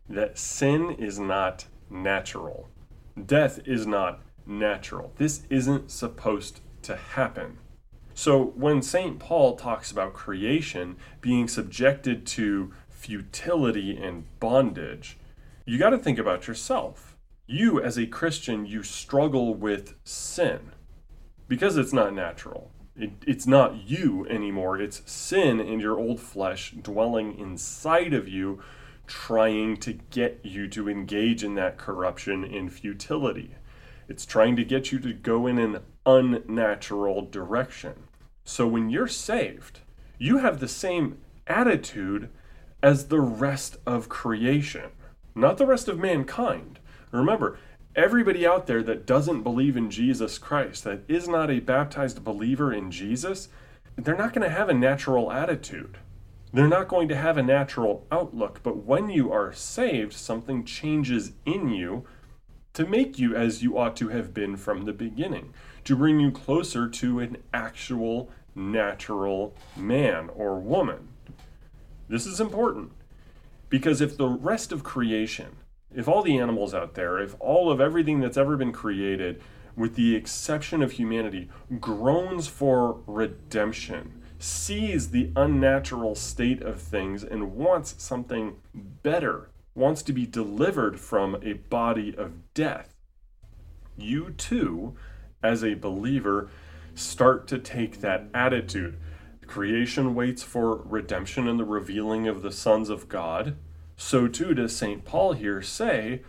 that 0.09 0.37
sin 0.37 0.91
is 0.91 1.19
not 1.19 1.65
natural, 1.89 2.69
death 3.25 3.59
is 3.65 3.85
not 3.85 4.21
natural. 4.45 5.13
This 5.17 5.43
isn't 5.49 5.91
supposed 5.91 6.61
to 6.83 6.95
happen. 6.95 7.57
So 8.17 8.45
when 8.55 8.81
St. 8.81 9.19
Paul 9.19 9.55
talks 9.57 9.91
about 9.91 10.15
creation 10.15 10.97
being 11.21 11.47
subjected 11.47 12.25
to 12.25 12.73
futility 12.89 13.95
and 13.95 14.25
bondage, 14.39 15.19
you 15.65 15.77
got 15.77 15.91
to 15.91 15.99
think 15.99 16.17
about 16.17 16.47
yourself. 16.47 17.15
You, 17.45 17.79
as 17.79 17.95
a 17.95 18.07
Christian, 18.07 18.65
you 18.65 18.81
struggle 18.81 19.53
with 19.53 19.93
sin 20.03 20.71
because 21.47 21.77
it's 21.77 21.93
not 21.93 22.11
natural. 22.11 22.71
It, 22.95 23.11
it's 23.27 23.45
not 23.45 23.87
you 23.87 24.25
anymore. 24.27 24.81
It's 24.81 25.03
sin 25.05 25.59
in 25.59 25.79
your 25.79 25.99
old 25.99 26.19
flesh 26.19 26.71
dwelling 26.71 27.37
inside 27.37 28.15
of 28.15 28.27
you, 28.27 28.63
trying 29.05 29.77
to 29.77 29.93
get 29.93 30.39
you 30.43 30.67
to 30.69 30.89
engage 30.89 31.43
in 31.43 31.53
that 31.53 31.77
corruption 31.77 32.43
and 32.43 32.73
futility. 32.73 33.53
It's 34.09 34.25
trying 34.25 34.55
to 34.55 34.63
get 34.63 34.91
you 34.91 34.97
to 35.01 35.13
go 35.13 35.45
in 35.45 35.59
an 35.59 35.81
unnatural 36.03 37.21
direction. 37.21 38.06
So 38.47 38.65
when 38.65 38.89
you're 38.89 39.09
saved, 39.09 39.81
you 40.17 40.37
have 40.37 40.61
the 40.61 40.69
same 40.69 41.17
attitude 41.47 42.29
as 42.81 43.09
the 43.09 43.19
rest 43.19 43.75
of 43.85 44.07
creation, 44.07 44.91
not 45.35 45.57
the 45.57 45.65
rest 45.65 45.89
of 45.89 45.99
mankind. 45.99 46.79
Remember, 47.11 47.59
everybody 47.93 48.47
out 48.47 48.65
there 48.65 48.81
that 48.83 49.05
doesn't 49.05 49.43
believe 49.43 49.75
in 49.75 49.91
Jesus 49.91 50.37
Christ, 50.37 50.85
that 50.85 51.01
is 51.09 51.27
not 51.27 51.51
a 51.51 51.59
baptized 51.59 52.23
believer 52.23 52.71
in 52.71 52.89
Jesus, 52.89 53.49
they're 53.97 54.15
not 54.15 54.33
going 54.33 54.49
to 54.49 54.55
have 54.55 54.69
a 54.69 54.73
natural 54.73 55.29
attitude. 55.29 55.97
They're 56.53 56.69
not 56.69 56.87
going 56.87 57.09
to 57.09 57.17
have 57.17 57.37
a 57.37 57.43
natural 57.43 58.07
outlook. 58.13 58.61
But 58.63 58.85
when 58.85 59.09
you 59.09 59.29
are 59.29 59.51
saved, 59.51 60.13
something 60.13 60.63
changes 60.63 61.33
in 61.45 61.67
you 61.67 62.05
to 62.71 62.87
make 62.87 63.19
you 63.19 63.35
as 63.35 63.61
you 63.61 63.77
ought 63.77 63.97
to 63.97 64.07
have 64.07 64.33
been 64.33 64.55
from 64.55 64.85
the 64.85 64.93
beginning, 64.93 65.53
to 65.87 65.95
bring 65.95 66.19
you 66.19 66.29
closer 66.29 66.85
to 66.89 67.21
an 67.21 67.37
actual 67.53 68.29
natural 68.53 69.55
man 69.77 70.29
or 70.35 70.59
woman. 70.59 71.07
This 72.09 72.25
is 72.25 72.41
important 72.41 72.91
because 73.69 74.01
if 74.01 74.17
the 74.17 74.27
rest 74.27 74.73
of 74.73 74.83
creation, 74.83 75.55
if 75.95 76.09
all 76.09 76.23
the 76.23 76.37
animals 76.37 76.73
out 76.73 76.95
there, 76.95 77.19
if 77.19 77.37
all 77.39 77.71
of 77.71 77.79
everything 77.79 78.19
that's 78.19 78.35
ever 78.35 78.57
been 78.57 78.73
created, 78.73 79.41
with 79.77 79.95
the 79.95 80.13
exception 80.13 80.83
of 80.83 80.91
humanity, 80.91 81.47
groans 81.79 82.49
for 82.49 82.99
redemption, 83.07 84.21
sees 84.39 85.11
the 85.11 85.31
unnatural 85.37 86.15
state 86.15 86.61
of 86.61 86.81
things, 86.81 87.23
and 87.23 87.55
wants 87.55 87.95
something 87.97 88.57
better, 88.73 89.51
wants 89.73 90.01
to 90.01 90.11
be 90.11 90.25
delivered 90.25 90.99
from 90.99 91.37
a 91.41 91.53
body 91.53 92.13
of 92.13 92.53
death, 92.53 92.93
you 93.95 94.31
too, 94.31 94.93
as 95.41 95.63
a 95.63 95.75
believer, 95.75 96.49
start 96.95 97.47
to 97.47 97.57
take 97.59 98.01
that 98.01 98.25
attitude. 98.33 98.97
Creation 99.45 100.13
waits 100.13 100.43
for 100.43 100.75
redemption 100.83 101.47
and 101.47 101.59
the 101.59 101.65
revealing 101.65 102.27
of 102.27 102.41
the 102.41 102.51
sons 102.51 102.89
of 102.89 103.07
God. 103.07 103.55
So 103.95 104.27
too 104.27 104.53
does 104.53 104.75
St. 104.75 105.05
Paul 105.05 105.33
here 105.33 105.61
say, 105.61 106.21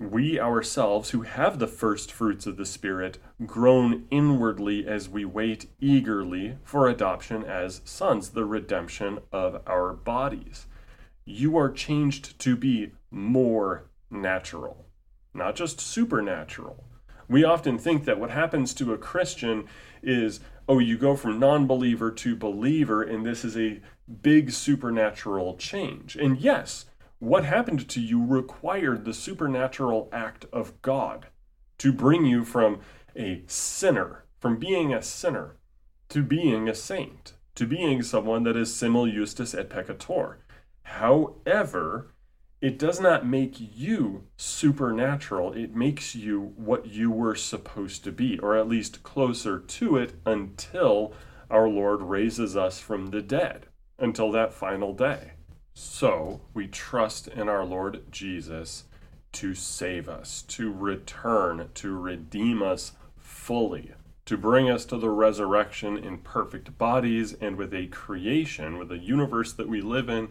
we 0.00 0.40
ourselves 0.40 1.10
who 1.10 1.22
have 1.22 1.58
the 1.58 1.66
first 1.66 2.10
fruits 2.10 2.46
of 2.46 2.56
the 2.56 2.64
Spirit 2.64 3.18
groan 3.44 4.06
inwardly 4.10 4.86
as 4.86 5.10
we 5.10 5.26
wait 5.26 5.66
eagerly 5.78 6.56
for 6.62 6.88
adoption 6.88 7.44
as 7.44 7.82
sons, 7.84 8.30
the 8.30 8.46
redemption 8.46 9.18
of 9.30 9.60
our 9.66 9.92
bodies. 9.92 10.66
You 11.26 11.58
are 11.58 11.70
changed 11.70 12.38
to 12.38 12.56
be 12.56 12.92
more 13.10 13.90
natural, 14.10 14.86
not 15.34 15.54
just 15.54 15.80
supernatural. 15.80 16.82
We 17.30 17.44
often 17.44 17.78
think 17.78 18.06
that 18.06 18.18
what 18.18 18.30
happens 18.30 18.74
to 18.74 18.92
a 18.92 18.98
Christian 18.98 19.66
is, 20.02 20.40
oh, 20.68 20.80
you 20.80 20.98
go 20.98 21.14
from 21.14 21.38
non 21.38 21.68
believer 21.68 22.10
to 22.10 22.34
believer, 22.34 23.04
and 23.04 23.24
this 23.24 23.44
is 23.44 23.56
a 23.56 23.80
big 24.20 24.50
supernatural 24.50 25.56
change. 25.56 26.16
And 26.16 26.38
yes, 26.38 26.86
what 27.20 27.44
happened 27.44 27.88
to 27.88 28.00
you 28.00 28.26
required 28.26 29.04
the 29.04 29.14
supernatural 29.14 30.08
act 30.12 30.46
of 30.52 30.82
God 30.82 31.28
to 31.78 31.92
bring 31.92 32.24
you 32.24 32.44
from 32.44 32.80
a 33.14 33.44
sinner, 33.46 34.24
from 34.40 34.58
being 34.58 34.92
a 34.92 35.00
sinner, 35.00 35.54
to 36.08 36.24
being 36.24 36.68
a 36.68 36.74
saint, 36.74 37.34
to 37.54 37.64
being 37.64 38.02
someone 38.02 38.42
that 38.42 38.56
is 38.56 38.74
simul 38.74 39.06
justus 39.06 39.54
et 39.54 39.70
peccator. 39.70 40.38
However, 40.82 42.12
it 42.60 42.78
does 42.78 43.00
not 43.00 43.26
make 43.26 43.56
you 43.58 44.24
supernatural. 44.36 45.52
It 45.54 45.74
makes 45.74 46.14
you 46.14 46.52
what 46.56 46.86
you 46.86 47.10
were 47.10 47.34
supposed 47.34 48.04
to 48.04 48.12
be, 48.12 48.38
or 48.38 48.56
at 48.56 48.68
least 48.68 49.02
closer 49.02 49.58
to 49.58 49.96
it 49.96 50.14
until 50.26 51.14
our 51.50 51.68
Lord 51.68 52.02
raises 52.02 52.56
us 52.56 52.78
from 52.78 53.08
the 53.08 53.22
dead, 53.22 53.66
until 53.98 54.30
that 54.32 54.52
final 54.52 54.92
day. 54.92 55.32
So 55.72 56.42
we 56.52 56.66
trust 56.66 57.28
in 57.28 57.48
our 57.48 57.64
Lord 57.64 58.04
Jesus 58.10 58.84
to 59.32 59.54
save 59.54 60.08
us, 60.08 60.42
to 60.42 60.72
return, 60.72 61.70
to 61.74 61.96
redeem 61.96 62.62
us 62.62 62.92
fully, 63.16 63.92
to 64.26 64.36
bring 64.36 64.68
us 64.68 64.84
to 64.86 64.98
the 64.98 65.08
resurrection 65.08 65.96
in 65.96 66.18
perfect 66.18 66.76
bodies 66.76 67.32
and 67.32 67.56
with 67.56 67.72
a 67.72 67.86
creation, 67.86 68.76
with 68.76 68.92
a 68.92 68.98
universe 68.98 69.52
that 69.54 69.68
we 69.68 69.80
live 69.80 70.08
in 70.10 70.28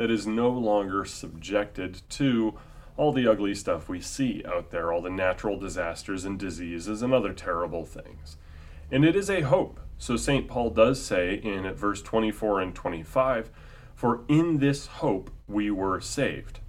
that 0.00 0.10
is 0.10 0.26
no 0.26 0.48
longer 0.48 1.04
subjected 1.04 2.00
to 2.08 2.58
all 2.96 3.12
the 3.12 3.30
ugly 3.30 3.54
stuff 3.54 3.86
we 3.86 4.00
see 4.00 4.42
out 4.46 4.70
there, 4.70 4.90
all 4.90 5.02
the 5.02 5.10
natural 5.10 5.58
disasters 5.58 6.24
and 6.24 6.38
diseases 6.38 7.02
and 7.02 7.12
other 7.12 7.34
terrible 7.34 7.84
things. 7.84 8.38
And 8.90 9.04
it 9.04 9.14
is 9.14 9.28
a 9.28 9.42
hope. 9.42 9.78
So 9.98 10.16
St. 10.16 10.48
Paul 10.48 10.70
does 10.70 11.04
say 11.04 11.34
in 11.34 11.70
verse 11.74 12.00
24 12.00 12.62
and 12.62 12.74
25, 12.74 13.50
For 13.94 14.22
in 14.26 14.56
this 14.56 14.86
hope 14.86 15.30
we 15.46 15.70
were 15.70 16.00
saved. 16.00 16.60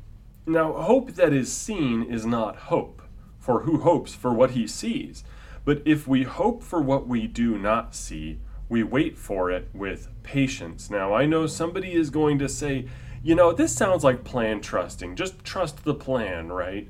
Now, 0.46 0.74
hope 0.74 1.14
that 1.14 1.32
is 1.32 1.54
seen 1.54 2.04
is 2.04 2.26
not 2.26 2.58
hope, 2.58 3.02
for 3.40 3.62
who 3.62 3.78
hopes 3.80 4.14
for 4.14 4.34
what 4.34 4.52
he 4.52 4.68
sees? 4.68 5.24
But 5.64 5.82
if 5.86 6.06
we 6.06 6.24
hope 6.24 6.64
for 6.64 6.82
what 6.82 7.08
we 7.08 7.28
do 7.28 7.58
not 7.58 7.96
see, 7.96 8.42
we 8.68 8.84
wait 8.84 9.18
for 9.18 9.50
it 9.52 9.70
with 9.74 10.10
patience. 10.24 10.90
Now, 10.90 11.14
I 11.14 11.26
know 11.26 11.48
somebody 11.48 11.94
is 11.94 12.10
going 12.10 12.38
to 12.40 12.50
say, 12.50 12.88
you 13.24 13.36
know, 13.36 13.52
this 13.52 13.74
sounds 13.74 14.04
like 14.04 14.24
plan 14.24 14.62
trusting. 14.62 15.16
Just 15.16 15.44
trust 15.44 15.84
the 15.84 15.94
plan, 15.94 16.50
right? 16.50 16.90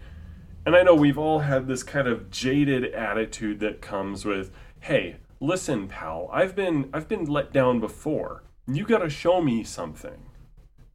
And 0.66 0.76
I 0.76 0.84
know 0.84 0.96
we've 0.96 1.18
all 1.18 1.40
had 1.40 1.68
this 1.68 1.84
kind 1.84 2.08
of 2.08 2.30
jaded 2.30 2.86
attitude 2.94 3.60
that 3.60 3.82
comes 3.82 4.26
with, 4.26 4.52
hey, 4.82 5.18
listen, 5.40 5.88
pal, 5.88 6.30
I've 6.32 6.56
been 6.56 6.90
I've 6.94 7.08
been 7.08 7.26
let 7.26 7.52
down 7.52 7.80
before. 7.80 8.44
You 8.68 8.86
got 8.86 9.00
to 9.00 9.10
show 9.10 9.42
me 9.42 9.64
something. 9.64 10.28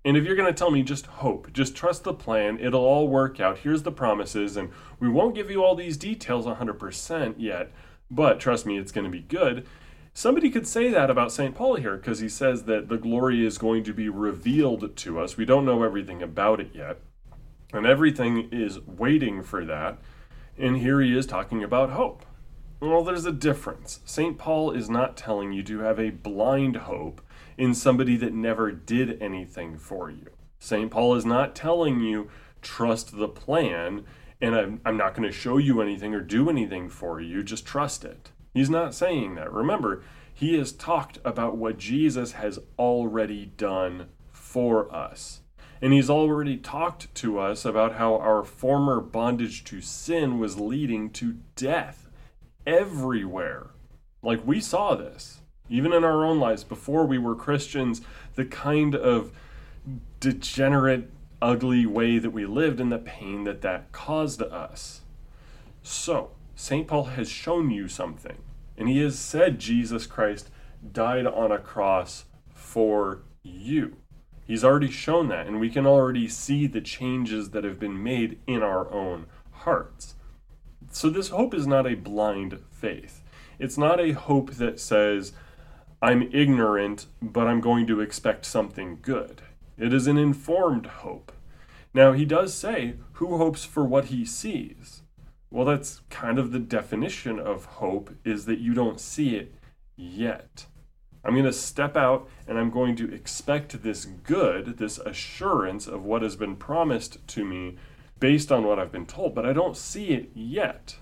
And 0.05 0.17
if 0.17 0.25
you're 0.25 0.37
to 0.53 0.57
tell 0.57 0.71
me 0.71 0.85
just 0.85 1.07
hope, 1.07 1.53
just 1.53 1.75
trust 1.75 2.05
the 2.05 2.15
plan, 2.15 2.61
it'll 2.61 2.85
all 2.85 3.09
work 3.09 3.41
out. 3.41 3.59
Here's 3.59 3.83
the 3.83 3.91
promises 3.91 4.57
and 4.57 4.71
we 5.01 5.09
won't 5.09 5.35
give 5.35 5.51
you 5.51 5.65
all 5.65 5.75
these 5.75 5.97
details 5.97 6.47
100% 6.47 7.35
yet, 7.39 7.73
but 8.09 8.39
trust 8.39 8.67
me, 8.67 8.79
it's 8.79 8.93
to 9.05 9.11
be 9.11 9.21
good 9.21 9.67
Somebody 10.17 10.49
could 10.49 10.67
say 10.67 10.89
that 10.89 11.11
about 11.11 11.31
St. 11.31 11.55
Paul 11.55 11.75
here 11.75 11.99
because 11.99 12.21
he 12.21 12.31
says 12.31 12.63
that 12.63 12.89
the 12.89 12.97
glory 12.97 13.45
is 13.45 13.59
going 13.59 13.85
to 13.85 13.93
be 13.93 14.09
revealed 14.09 14.97
to 14.97 15.21
us. 15.21 15.37
We 15.37 15.45
don't 15.45 15.67
know 15.67 15.83
everything 15.83 16.23
about 16.23 16.59
it 16.59 16.71
yet, 16.73 17.01
and 17.71 17.85
everything 17.85 18.49
is 18.51 18.81
waiting 18.81 19.43
for 19.43 19.63
that. 19.67 19.99
And 20.57 20.79
here 20.79 21.03
he 21.03 21.15
is 21.15 21.27
talking 21.27 21.63
about 21.63 21.91
hope. 21.91 22.25
Well, 22.81 23.05
there's 23.05 23.27
a 23.27 23.31
difference. 23.31 24.01
St. 24.07 24.39
Paul 24.39 24.71
is 24.71 24.89
not 24.89 25.19
telling 25.19 25.53
you 25.53 25.63
to 25.65 25.81
have 25.81 26.01
a 26.01 26.09
blind 26.09 26.77
hope 26.77 27.21
in 27.59 27.75
somebody 27.75 28.17
that 28.17 28.33
never 28.33 28.73
did 28.73 29.21
anything 29.21 29.77
for 29.77 30.09
you. 30.09 30.31
St. 30.59 30.91
Paul 30.91 31.15
is 31.17 31.27
not 31.27 31.55
telling 31.55 32.01
you 32.01 32.31
trust 32.63 33.19
the 33.19 33.29
plan 33.29 34.07
and 34.41 34.55
I'm, 34.55 34.81
I'm 34.83 34.97
not 34.97 35.15
going 35.15 35.29
to 35.29 35.37
show 35.37 35.59
you 35.59 35.83
anything 35.83 36.15
or 36.15 36.21
do 36.23 36.49
anything 36.49 36.89
for 36.89 37.21
you, 37.21 37.43
just 37.43 37.67
trust 37.67 38.03
it. 38.03 38.31
He's 38.57 38.71
not 38.71 38.95
saying 38.95 39.35
that. 39.35 39.53
Remember, 39.53 40.03
he 40.33 40.57
has 40.57 40.73
talked 40.73 41.19
about 41.27 41.59
what 41.59 41.77
Jesus 41.77 42.33
has 42.33 42.59
already 42.79 43.53
done 43.59 44.07
for 44.33 44.91
us. 44.91 45.43
And 45.83 45.93
he's 45.93 46.09
already 46.09 46.57
talked 46.57 47.15
to 47.17 47.39
us 47.39 47.67
about 47.67 47.97
how 47.97 48.17
our 48.17 48.43
former 48.43 49.03
bondage 49.03 49.63
to 49.65 49.83
sin 49.83 50.39
was 50.39 50.59
leading 50.59 51.11
to 51.11 51.37
death 51.55 52.09
everywhere. 52.67 53.73
Like 54.23 54.47
we 54.47 54.61
saw 54.61 54.95
this, 54.95 55.43
even 55.69 55.93
in 55.93 56.03
our 56.03 56.25
own 56.25 56.41
lives 56.41 56.65
before 56.65 57.05
we 57.05 57.19
were 57.19 57.35
Christians, 57.35 58.01
the 58.37 58.47
kind 58.47 58.95
of 58.95 59.33
degenerate, 60.19 61.11
ugly 61.43 61.85
way 61.85 62.19
that 62.19 62.31
we 62.31 62.47
lived 62.47 62.81
and 62.81 62.91
the 62.91 62.97
pain 62.97 63.45
that 63.45 63.61
that 63.61 63.93
caused 63.93 64.41
us. 64.41 65.03
So, 65.83 66.31
St. 66.55 66.89
Paul 66.89 67.05
has 67.05 67.29
shown 67.29 67.71
you 67.71 67.87
something. 67.87 68.39
And 68.77 68.89
he 68.89 69.01
has 69.01 69.19
said 69.19 69.59
Jesus 69.59 70.07
Christ 70.07 70.51
died 70.93 71.27
on 71.27 71.51
a 71.51 71.59
cross 71.59 72.27
for 72.55 73.23
you. 73.43 73.97
He's 74.45 74.65
already 74.65 74.91
shown 74.91 75.29
that, 75.29 75.47
and 75.47 75.59
we 75.59 75.71
can 75.71 75.87
already 75.87 76.29
see 76.29 76.67
the 76.67 76.81
changes 76.81 77.51
that 77.51 77.65
have 77.65 77.81
been 77.81 78.03
made 78.03 78.39
in 78.47 78.63
our 78.63 78.91
own 78.93 79.27
hearts. 79.51 80.15
So, 80.93 81.11
this 81.11 81.31
hope 81.31 81.53
is 81.53 81.67
not 81.67 81.87
a 81.87 81.97
blind 81.97 82.61
faith. 82.71 83.23
It's 83.59 83.77
not 83.77 83.99
a 83.99 84.13
hope 84.13 84.53
that 84.53 84.79
says, 84.79 85.33
I'm 86.01 86.31
ignorant, 86.33 87.07
but 87.21 87.47
I'm 87.49 87.61
going 87.61 87.87
to 87.89 88.01
expect 88.01 88.45
something 88.45 88.99
good. 89.03 89.43
It 89.77 89.93
is 89.93 90.07
an 90.07 90.17
informed 90.17 90.87
hope. 90.87 91.33
Now, 91.93 92.13
he 92.13 92.25
does 92.25 92.55
say, 92.55 92.95
Who 93.15 93.39
hopes 93.39 93.65
for 93.65 93.85
what 93.85 94.07
he 94.07 94.25
sees? 94.25 95.03
Well, 95.51 95.65
that's 95.65 96.01
kind 96.11 96.39
of 96.39 96.53
the 96.53 96.59
definition 96.59 97.39
of 97.39 97.65
hope 97.65 98.11
is 98.25 98.47
that 98.47 98.59
you 98.59 98.75
don't 98.75 99.01
see 99.01 99.37
it 99.37 99.55
yet. 99.97 100.67
I'm 101.25 101.35
going 101.35 101.45
to 101.45 101.53
step 101.53 101.97
out 101.97 102.29
and 102.47 102.59
I'm 102.59 102.71
going 102.71 102.95
to 102.97 103.13
expect 103.13 103.83
this 103.83 104.05
good, 104.05 104.79
this 104.79 104.99
assurance 104.99 105.87
of 105.87 106.05
what 106.05 106.23
has 106.23 106.37
been 106.37 106.57
promised 106.57 107.27
to 107.29 107.45
me 107.45 107.77
based 108.19 108.51
on 108.51 108.65
what 108.65 108.79
I've 108.79 108.93
been 108.93 109.07
told, 109.07 109.35
but 109.35 109.45
I 109.45 109.53
don't 109.53 109.77
see 109.77 110.09
it 110.09 110.31
yet. 110.35 110.97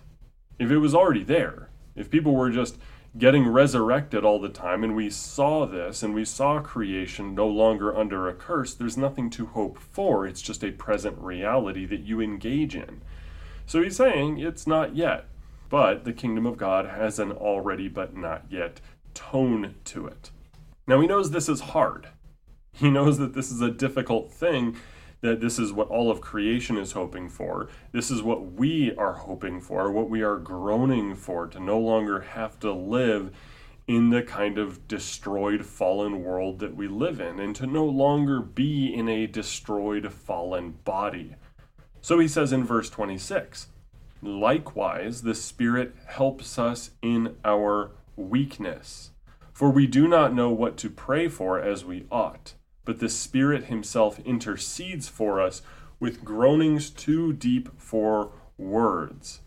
If 0.59 0.70
it 0.70 0.78
was 0.78 0.94
already 0.94 1.24
there, 1.24 1.70
if 1.94 2.11
people 2.11 2.35
were 2.35 2.50
just 2.50 2.78
getting 3.16 3.46
resurrected 3.46 4.24
all 4.24 4.40
the 4.40 4.48
time 4.48 4.83
and 4.83 4.96
we 4.96 5.09
saw 5.09 5.66
this 5.66 6.02
and 6.02 6.14
we 6.14 6.24
saw 6.24 6.59
creation 6.61 7.35
no 7.35 7.46
longer 7.46 7.96
under 7.96 8.28
a 8.28 8.35
curse, 8.35 8.74
there's 8.74 8.96
nothing 8.96 9.30
to 9.30 9.46
hope 9.46 9.78
for. 9.78 10.26
It's 10.26 10.42
just 10.42 10.64
a 10.64 10.72
present 10.72 11.18
reality 11.18 11.87
that 11.87 12.00
you 12.00 12.20
engage 12.20 12.74
in. 12.74 13.02
So 13.66 13.83
he's 13.83 13.96
saying 13.96 14.38
it's 14.38 14.66
not 14.66 14.94
yet, 14.94 15.27
but 15.68 16.05
the 16.05 16.12
kingdom 16.12 16.46
of 16.46 16.57
God 16.57 16.87
has 16.87 17.18
an 17.18 17.33
already 17.33 17.88
but 17.88 18.16
not 18.16 18.44
yet 18.50 18.81
tone 19.14 19.74
to 19.85 20.07
it. 20.07 20.31
Now 20.87 21.00
he 21.00 21.07
knows 21.07 21.31
this 21.31 21.48
is 21.48 21.61
hard. 21.61 22.09
He 22.72 22.90
knows 22.90 23.18
that 23.18 23.35
this 23.35 23.50
is 23.50 23.61
a 23.61 23.70
difficult 23.70 24.33
thing, 24.33 24.77
that 25.20 25.40
this 25.40 25.59
is 25.59 25.72
what 25.72 25.88
all 25.88 26.11
of 26.11 26.20
creation 26.20 26.77
is 26.77 26.92
hoping 26.92 27.29
for. 27.29 27.68
This 27.92 28.11
is 28.11 28.22
what 28.22 28.53
we 28.53 28.94
are 28.96 29.14
hoping 29.14 29.61
for, 29.61 29.90
what 29.90 30.11
we 30.11 30.22
are 30.22 30.37
groaning 30.37 31.14
for, 31.14 31.46
to 31.46 31.61
no 31.61 31.79
longer 31.79 32.20
have 32.20 32.59
to 32.61 32.72
live 32.72 33.31
in 33.87 34.11
the 34.11 34.22
kind 34.22 34.59
of 34.59 34.87
destroyed, 34.88 35.64
fallen 35.64 36.24
world 36.24 36.59
that 36.59 36.74
we 36.74 36.88
live 36.88 37.20
in, 37.20 37.38
and 37.38 37.55
to 37.57 37.66
no 37.66 37.85
longer 37.85 38.40
be 38.40 38.92
in 38.92 39.09
a 39.09 39.27
destroyed, 39.27 40.12
fallen 40.12 40.72
body. 40.85 41.37
So 42.04 42.18
he 42.18 42.28
says 42.28 42.52
in 42.52 42.64
verse 42.64 42.90
26 42.90 43.68
Likewise, 44.20 45.22
the 45.22 45.34
Spirit 45.34 45.94
helps 46.04 46.58
us 46.58 46.90
in 47.00 47.36
our 47.46 47.92
weakness. 48.14 49.12
For 49.54 49.70
we 49.70 49.86
do 49.86 50.06
not 50.06 50.34
know 50.34 50.50
what 50.50 50.76
to 50.78 50.90
pray 50.90 51.28
for 51.28 51.58
as 51.58 51.82
we 51.82 52.04
ought, 52.10 52.52
but 52.84 53.00
the 53.00 53.08
Spirit 53.08 53.64
Himself 53.64 54.18
intercedes 54.18 55.08
for 55.08 55.40
us 55.40 55.62
with 55.98 56.26
groanings 56.26 56.90
too 56.90 57.32
deep 57.32 57.70
for 57.80 58.32
words. 58.58 59.40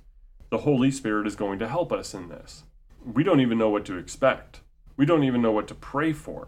The 0.50 0.60
Holy 0.60 0.89
Spirit 0.89 1.28
is 1.28 1.36
going 1.36 1.60
to 1.60 1.67
help 1.67 1.91
us 1.91 2.15
in 2.15 2.30
this. 2.30 2.63
We 3.06 3.24
don't 3.24 3.41
even 3.41 3.60
know 3.60 3.70
what 3.70 3.86
to 3.86 4.00
expect, 4.00 4.62
we 4.96 5.06
don't 5.06 5.24
even 5.24 5.43
know 5.43 5.52
what 5.52 5.67
to 5.67 5.76
pray 5.76 6.12
for 6.12 6.48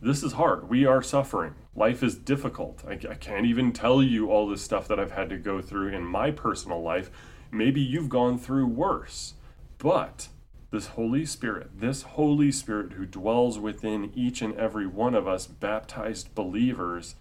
this 0.00 0.22
is 0.22 0.32
hard. 0.32 0.68
We 0.68 0.86
are 0.86 1.02
suffering. 1.02 1.54
Life 1.74 2.02
is 2.02 2.16
difficult. 2.16 2.82
I, 2.86 2.92
I, 2.92 3.14
can't 3.14 3.46
even 3.46 3.72
tell 3.72 4.02
you 4.02 4.30
all 4.30 4.48
the 4.48 4.56
stuff 4.56 4.88
that 4.88 4.98
I've 4.98 5.12
had 5.12 5.28
to 5.30 5.36
go 5.36 5.60
through 5.60 5.88
in 5.88 6.04
my 6.04 6.30
personal 6.30 6.82
life. 6.82 7.10
Maybe 7.50 7.80
you've 7.80 8.08
gone 8.08 8.38
through 8.38 8.66
worse. 8.66 9.34
But 9.76 10.28
this 10.70 10.88
Holy 10.88 11.26
Spirit, 11.26 11.80
this 11.80 12.02
Holy 12.02 12.50
Spirit 12.50 12.94
who 12.94 13.04
dwells 13.04 13.58
within 13.58 14.10
each 14.14 14.40
and 14.40 14.54
every 14.54 14.86
one 14.86 15.14
of 15.14 15.28
us 15.28 15.46
baptized 15.46 16.34
believers, 16.34 17.16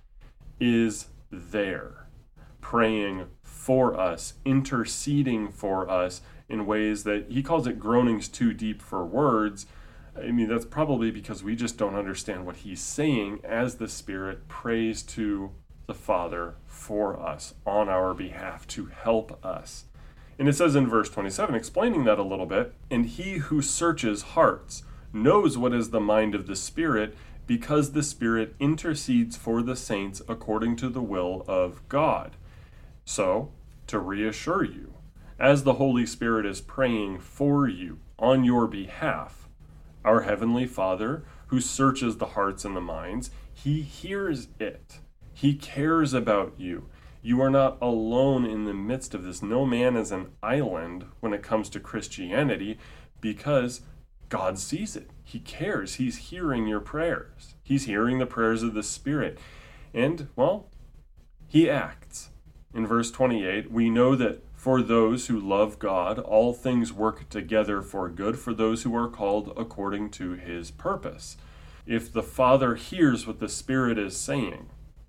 is 0.59 1.07
there, 1.31 2.07
praying 2.61 3.27
for 3.43 3.99
us, 3.99 4.35
interceding 4.45 5.51
for 5.51 5.89
us 5.89 6.21
in 6.47 6.65
ways 6.65 7.03
that 7.03 7.25
he 7.29 7.43
calls 7.43 7.67
it 7.67 7.79
groanings 7.79 8.27
too 8.27 8.53
deep 8.53 8.81
for 8.81 9.05
words 9.05 9.65
I 10.21 10.31
mean, 10.31 10.47
that's 10.47 10.65
probably 10.65 11.11
because 11.11 11.43
we 11.43 11.55
just 11.55 11.77
don't 11.77 11.95
understand 11.95 12.45
what 12.45 12.57
he's 12.57 12.81
saying 12.81 13.39
as 13.43 13.75
the 13.75 13.87
Spirit 13.87 14.47
prays 14.47 15.03
to 15.03 15.51
the 15.87 15.93
Father 15.93 16.55
for 16.67 17.19
us 17.19 17.53
on 17.65 17.89
our 17.89 18.13
behalf 18.13 18.67
to 18.67 18.85
help 18.87 19.43
us. 19.43 19.85
And 20.37 20.47
it 20.47 20.53
says 20.53 20.75
in 20.75 20.87
verse 20.87 21.09
27, 21.09 21.53
explaining 21.53 22.05
that 22.05 22.19
a 22.19 22.23
little 22.23 22.45
bit, 22.45 22.73
and 22.89 23.05
he 23.05 23.37
who 23.37 23.61
searches 23.61 24.21
hearts 24.21 24.83
knows 25.11 25.57
what 25.57 25.73
is 25.73 25.89
the 25.89 25.99
mind 25.99 26.35
of 26.35 26.47
the 26.47 26.55
Spirit 26.55 27.15
because 27.45 27.91
the 27.91 28.03
Spirit 28.03 28.55
intercedes 28.59 29.35
for 29.35 29.61
the 29.61 29.75
saints 29.75 30.21
according 30.29 30.75
to 30.77 30.87
the 30.87 31.01
will 31.01 31.43
of 31.47 31.81
God. 31.89 32.37
So, 33.03 33.51
to 33.87 33.97
reassure 33.99 34.63
you, 34.63 34.93
as 35.39 35.63
the 35.63 35.73
Holy 35.73 36.05
Spirit 36.05 36.45
is 36.45 36.61
praying 36.61 37.19
for 37.19 37.67
you 37.67 37.99
on 38.19 38.43
your 38.43 38.67
behalf, 38.67 39.48
our 40.09 40.21
Heavenly 40.21 40.65
Father, 40.65 41.23
who 41.47 41.61
searches 41.61 42.17
the 42.17 42.33
hearts 42.33 42.65
and 42.65 42.75
the 42.75 42.81
minds, 42.81 43.29
He 43.53 43.83
hears 43.83 44.47
it. 44.59 45.01
He 45.35 45.53
cares 45.53 46.15
about 46.15 46.55
you. 46.57 46.89
You 47.21 47.39
are 47.41 47.49
not 47.51 47.77
alone 47.79 48.43
in 48.43 48.65
the 48.65 48.73
midst 48.73 49.13
of 49.13 49.23
this. 49.23 49.43
No 49.43 49.67
man 49.67 49.95
is 49.95 50.11
an 50.11 50.31
island 50.41 51.05
when 51.19 51.31
it 51.31 51.43
comes 51.43 51.69
to 51.69 51.79
Christianity 51.79 52.79
because 53.21 53.81
God 54.29 54.57
sees 54.57 54.95
it. 54.95 55.11
He 55.23 55.39
cares. 55.39 55.95
He's 55.95 56.17
hearing 56.17 56.65
your 56.65 56.79
prayers. 56.79 57.53
He's 57.61 57.85
hearing 57.85 58.17
the 58.17 58.25
prayers 58.25 58.63
of 58.63 58.73
the 58.73 58.81
Spirit. 58.81 59.37
And, 59.93 60.29
well, 60.35 60.71
He 61.47 61.69
acts. 61.69 62.29
In 62.73 62.87
verse 62.87 63.11
28, 63.11 63.71
we 63.71 63.91
know 63.91 64.15
that 64.15 64.43
for 64.59 64.81
those 64.81 65.27
who 65.27 65.39
love 65.39 65.79
God, 65.79 66.19
all 66.19 66.51
things 66.51 66.91
work 66.91 67.29
together 67.29 67.81
for 67.81 68.09
good 68.09 68.37
for 68.37 68.53
those 68.53 68.83
who 68.83 68.93
are 68.93 69.07
called 69.07 69.53
according 69.55 70.09
to 70.09 70.33
His 70.33 70.69
purpose. 70.69 71.37
If 71.85 72.11
the 72.11 72.21
Father 72.21 72.75
hears 72.75 73.25
what 73.25 73.39
the 73.39 73.47
Spirit 73.47 73.97
is 73.97 74.17
saying 74.17 74.67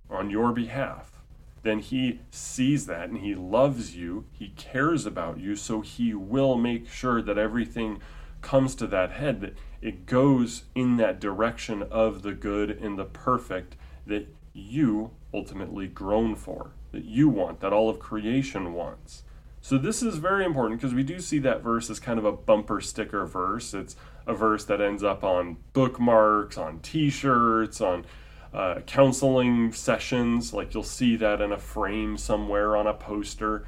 on 0.08 0.30
your 0.30 0.52
behalf, 0.52 1.20
then 1.64 1.80
he 1.80 2.20
sees 2.30 2.86
that 2.86 3.08
and 3.08 3.18
he 3.18 3.34
loves 3.34 3.96
you, 3.96 4.24
he 4.30 4.50
cares 4.50 5.04
about 5.04 5.40
you, 5.40 5.56
so 5.56 5.80
he 5.80 6.14
will 6.14 6.56
make 6.56 6.88
sure 6.88 7.20
that 7.20 7.36
everything 7.36 8.00
comes 8.42 8.76
to 8.76 8.86
that 8.86 9.10
head, 9.10 9.40
that 9.40 9.56
it 9.82 10.06
goes 10.06 10.62
in 10.76 10.96
that 10.98 11.18
direction 11.18 11.82
of 11.90 12.22
the 12.22 12.34
good 12.34 12.70
and 12.70 12.96
the 12.96 13.04
perfect 13.04 13.74
that 14.06 14.32
you 14.52 15.10
ultimately 15.34 15.88
groan 15.88 16.36
for, 16.36 16.70
that 16.92 17.04
you 17.04 17.28
want, 17.28 17.58
that 17.58 17.72
all 17.72 17.90
of 17.90 17.98
creation 17.98 18.74
wants. 18.74 19.24
So 19.60 19.76
this 19.76 20.02
is 20.02 20.16
very 20.16 20.44
important 20.44 20.80
because 20.80 20.94
we 20.94 21.02
do 21.02 21.20
see 21.20 21.38
that 21.40 21.62
verse 21.62 21.90
as 21.90 22.00
kind 22.00 22.18
of 22.18 22.24
a 22.24 22.32
bumper 22.32 22.80
sticker 22.80 23.26
verse. 23.26 23.74
It's 23.74 23.94
a 24.26 24.34
verse 24.34 24.64
that 24.64 24.80
ends 24.80 25.04
up 25.04 25.22
on 25.22 25.58
bookmarks, 25.72 26.56
on 26.56 26.80
t-shirts, 26.80 27.80
on 27.80 28.06
uh, 28.54 28.80
counseling 28.86 29.72
sessions. 29.72 30.52
Like 30.54 30.72
you'll 30.72 30.82
see 30.82 31.16
that 31.16 31.40
in 31.40 31.52
a 31.52 31.58
frame 31.58 32.16
somewhere 32.16 32.76
on 32.76 32.86
a 32.86 32.94
poster. 32.94 33.66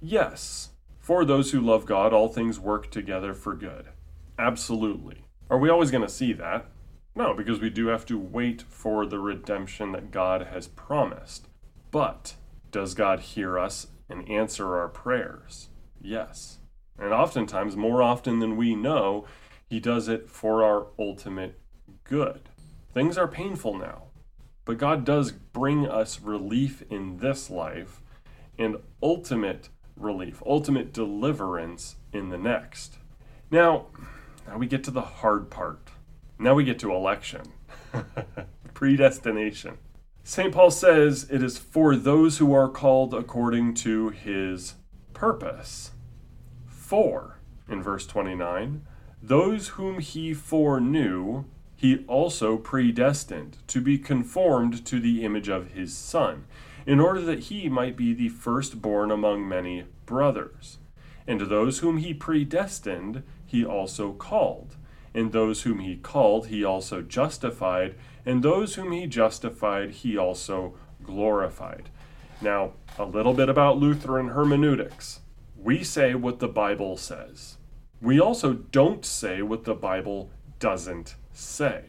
Yes, 0.00 0.70
for 0.98 1.24
those 1.24 1.52
who 1.52 1.60
love 1.60 1.86
God, 1.86 2.12
all 2.12 2.28
things 2.28 2.58
work 2.58 2.90
together 2.90 3.34
for 3.34 3.54
good. 3.54 3.86
Absolutely. 4.38 5.24
Are 5.48 5.58
we 5.58 5.70
always 5.70 5.90
going 5.90 6.02
to 6.02 6.08
see 6.08 6.32
that? 6.34 6.66
No, 7.14 7.32
because 7.32 7.60
we 7.60 7.70
do 7.70 7.86
have 7.86 8.04
to 8.06 8.18
wait 8.18 8.62
for 8.62 9.06
the 9.06 9.18
redemption 9.18 9.92
that 9.92 10.10
God 10.10 10.48
has 10.52 10.66
promised. 10.66 11.48
But 11.90 12.34
does 12.70 12.94
God 12.94 13.20
hear 13.20 13.58
us 13.58 13.86
and 14.08 14.28
answer 14.28 14.76
our 14.76 14.88
prayers? 14.88 15.68
Yes. 16.00 16.58
And 16.98 17.12
oftentimes, 17.12 17.76
more 17.76 18.02
often 18.02 18.38
than 18.38 18.56
we 18.56 18.74
know, 18.74 19.26
He 19.68 19.80
does 19.80 20.08
it 20.08 20.30
for 20.30 20.62
our 20.62 20.86
ultimate 20.98 21.60
good. 22.04 22.48
Things 22.94 23.18
are 23.18 23.28
painful 23.28 23.76
now, 23.76 24.04
but 24.64 24.78
God 24.78 25.04
does 25.04 25.32
bring 25.32 25.86
us 25.86 26.20
relief 26.20 26.82
in 26.88 27.18
this 27.18 27.50
life 27.50 28.00
and 28.58 28.76
ultimate 29.02 29.68
relief, 29.96 30.42
ultimate 30.46 30.92
deliverance 30.92 31.96
in 32.12 32.30
the 32.30 32.38
next. 32.38 32.98
Now, 33.50 33.86
now 34.46 34.58
we 34.58 34.66
get 34.66 34.84
to 34.84 34.90
the 34.90 35.02
hard 35.02 35.50
part. 35.50 35.90
Now 36.38 36.54
we 36.54 36.64
get 36.64 36.78
to 36.80 36.92
election, 36.92 37.42
predestination. 38.74 39.78
St. 40.28 40.52
Paul 40.52 40.72
says 40.72 41.28
it 41.30 41.40
is 41.40 41.56
for 41.56 41.94
those 41.94 42.38
who 42.38 42.52
are 42.52 42.68
called 42.68 43.14
according 43.14 43.74
to 43.74 44.08
his 44.08 44.74
purpose. 45.12 45.92
For, 46.66 47.38
in 47.68 47.80
verse 47.80 48.08
29, 48.08 48.84
those 49.22 49.68
whom 49.68 50.00
he 50.00 50.34
foreknew, 50.34 51.44
he 51.76 52.04
also 52.08 52.56
predestined 52.56 53.58
to 53.68 53.80
be 53.80 53.98
conformed 53.98 54.84
to 54.86 54.98
the 54.98 55.24
image 55.24 55.48
of 55.48 55.70
his 55.70 55.96
Son, 55.96 56.46
in 56.86 56.98
order 56.98 57.20
that 57.20 57.44
he 57.44 57.68
might 57.68 57.96
be 57.96 58.12
the 58.12 58.28
firstborn 58.28 59.12
among 59.12 59.48
many 59.48 59.84
brothers. 60.06 60.78
And 61.28 61.42
those 61.42 61.78
whom 61.78 61.98
he 61.98 62.12
predestined, 62.12 63.22
he 63.46 63.64
also 63.64 64.12
called. 64.12 64.74
And 65.14 65.30
those 65.30 65.62
whom 65.62 65.78
he 65.78 65.96
called, 65.96 66.48
he 66.48 66.64
also 66.64 67.00
justified. 67.00 67.94
And 68.26 68.42
those 68.42 68.74
whom 68.74 68.90
he 68.90 69.06
justified, 69.06 69.92
he 69.92 70.18
also 70.18 70.74
glorified. 71.02 71.88
Now, 72.42 72.72
a 72.98 73.04
little 73.04 73.32
bit 73.32 73.48
about 73.48 73.78
Lutheran 73.78 74.28
hermeneutics. 74.28 75.20
We 75.56 75.84
say 75.84 76.14
what 76.14 76.40
the 76.40 76.48
Bible 76.48 76.96
says. 76.96 77.56
We 78.02 78.20
also 78.20 78.52
don't 78.52 79.06
say 79.06 79.40
what 79.42 79.64
the 79.64 79.74
Bible 79.74 80.30
doesn't 80.58 81.14
say. 81.32 81.84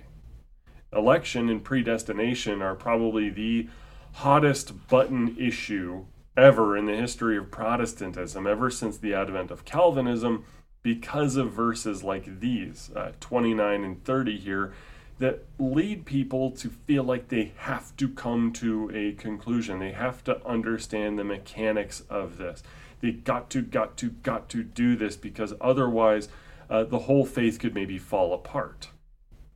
Election 0.94 1.50
and 1.50 1.64
predestination 1.64 2.62
are 2.62 2.76
probably 2.76 3.30
the 3.30 3.68
hottest 4.14 4.88
button 4.88 5.36
issue 5.38 6.06
ever 6.38 6.78
in 6.78 6.86
the 6.86 6.96
history 6.96 7.38
of 7.38 7.52
Protestantism, 7.52 8.48
ever 8.48 8.70
since 8.70 8.98
the 8.98 9.14
advent 9.14 9.52
of 9.52 9.66
Calvinism 9.66 10.46
because 10.84 11.36
of 11.36 11.52
verses 11.52 12.04
like 12.04 12.40
these, 12.40 12.92
uh, 12.96 13.12
29 13.20 13.84
and 13.84 14.04
30 14.06 14.38
here, 14.38 14.74
that 15.20 15.46
lead 15.58 16.06
people 16.06 16.52
to 16.52 16.70
feel 16.70 17.04
like 17.04 17.30
they 17.30 17.52
have 17.58 17.96
to 17.98 18.08
come 18.10 18.54
to 18.54 18.92
a 18.94 19.14
conclusion. 19.14 19.80
They 19.80 19.92
have 19.92 20.24
to 20.26 20.46
understand 20.46 21.18
the 21.18 21.24
mechanics 21.24 22.04
of 22.10 22.38
this. 22.38 22.62
They 23.02 23.12
got 23.12 23.50
to, 23.52 23.62
got 23.62 23.98
to, 23.98 24.10
got 24.10 24.50
to 24.50 24.64
do 24.64 24.96
this 24.96 25.16
because 25.16 25.54
otherwise 25.60 26.30
uh, 26.70 26.84
the 26.84 27.00
whole 27.00 27.26
faith 27.26 27.60
could 27.60 27.74
maybe 27.74 27.98
fall 27.98 28.34
apart. 28.34 28.90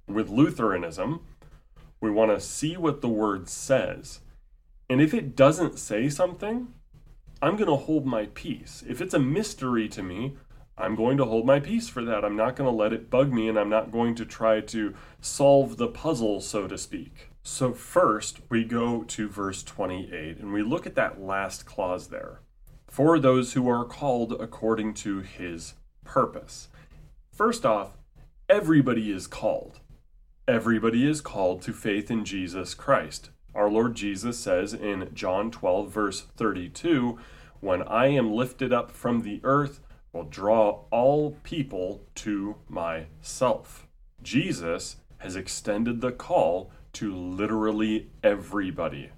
With 0.08 0.30
Lutheranism, 0.30 1.22
we 2.00 2.10
want 2.10 2.32
to 2.32 2.40
see 2.40 2.76
what 2.76 3.02
the 3.02 3.10
word 3.10 3.48
says. 3.48 4.22
And 4.90 5.00
if 5.00 5.14
it 5.14 5.36
doesn't 5.36 5.78
say 5.78 6.10
something, 6.10 6.74
I'm 7.42 7.56
going 7.56 7.70
to 7.70 7.76
hold 7.76 8.06
my 8.06 8.28
peace. 8.34 8.84
If 8.88 9.02
it's 9.02 9.14
a 9.14 9.20
mystery 9.20 9.88
to 9.90 10.04
me, 10.04 10.36
I'm 10.82 10.96
going 10.96 11.18
to 11.18 11.26
hold 11.26 11.46
my 11.46 11.60
peace 11.60 11.88
for 11.88 12.04
that. 12.06 12.26
I'm 12.26 12.36
not 12.36 12.56
going 12.56 12.70
to 12.70 12.76
let 12.76 12.92
it 12.92 13.12
bug 13.12 13.32
me 13.32 13.48
and 13.48 13.60
I'm 13.60 13.70
not 13.70 13.92
going 13.92 14.16
to 14.16 14.26
try 14.26 14.62
to 14.62 14.96
solve 15.20 15.78
the 15.78 15.88
puzzle, 15.88 16.42
so 16.42 16.68
to 16.68 16.78
speak. 16.78 17.30
So, 17.44 17.72
first, 17.72 18.40
we 18.50 18.64
go 18.64 19.04
to 19.04 19.30
verse 19.30 19.62
28 19.62 20.40
and 20.40 20.52
we 20.52 20.64
look 20.64 20.88
at 20.88 20.96
that 20.96 21.22
last 21.22 21.68
clause 21.68 22.08
there. 22.08 22.40
For 22.88 23.20
those 23.20 23.54
who 23.54 23.70
are 23.70 23.86
called 23.86 24.34
according 24.34 24.96
to 24.96 25.20
his 25.20 25.76
purpose. 26.04 26.68
First 27.32 27.64
off, 27.64 27.92
everybody 28.50 29.12
is 29.12 29.28
called. 29.28 29.80
Everybody 30.48 31.08
is 31.08 31.22
called 31.22 31.62
to 31.62 31.74
faith 31.74 32.10
in 32.10 32.26
Jesus 32.26 32.74
Christ. 32.74 33.30
Our 33.54 33.70
Lord 33.70 33.96
Jesus 33.96 34.40
says 34.40 34.74
in 34.74 35.10
John 35.14 35.52
12, 35.52 35.92
verse 35.92 36.22
32, 36.38 37.20
When 37.60 37.84
I 37.84 38.08
am 38.08 38.34
lifted 38.34 38.74
up 38.74 38.92
from 38.92 39.22
the 39.22 39.40
earth, 39.44 39.80
will 40.14 40.24
draw 40.24 40.84
all 40.92 41.38
people 41.44 42.02
to 42.16 42.56
myself. 42.68 43.88
Jesus 44.22 44.98
has 45.20 45.36
extended 45.36 46.02
the 46.02 46.12
call 46.12 46.72
to 46.94 47.16
literally 47.16 48.10
everybody. 48.24 49.12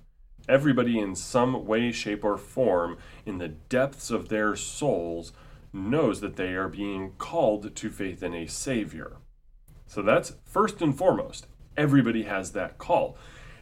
Everybody, 0.48 1.00
in 1.00 1.16
some 1.16 1.66
way, 1.66 1.92
shape, 1.92 2.24
or 2.24 2.38
form, 2.38 2.98
in 3.26 3.38
the 3.38 3.48
depths 3.48 4.12
of 4.12 4.30
their 4.30 4.56
souls, 4.56 5.32
knows 5.72 6.20
that 6.22 6.36
they 6.36 6.54
are 6.54 6.68
being 6.68 7.14
called 7.18 7.76
to 7.76 7.90
faith 7.90 8.22
in 8.22 8.34
a 8.34 8.46
Savior. 8.46 9.18
So 9.88 10.02
that's 10.02 10.34
first 10.46 10.82
and 10.82 10.96
foremost. 10.96 11.48
Everybody 11.78 12.24
has 12.24 12.52
that 12.52 12.78
call. 12.78 13.18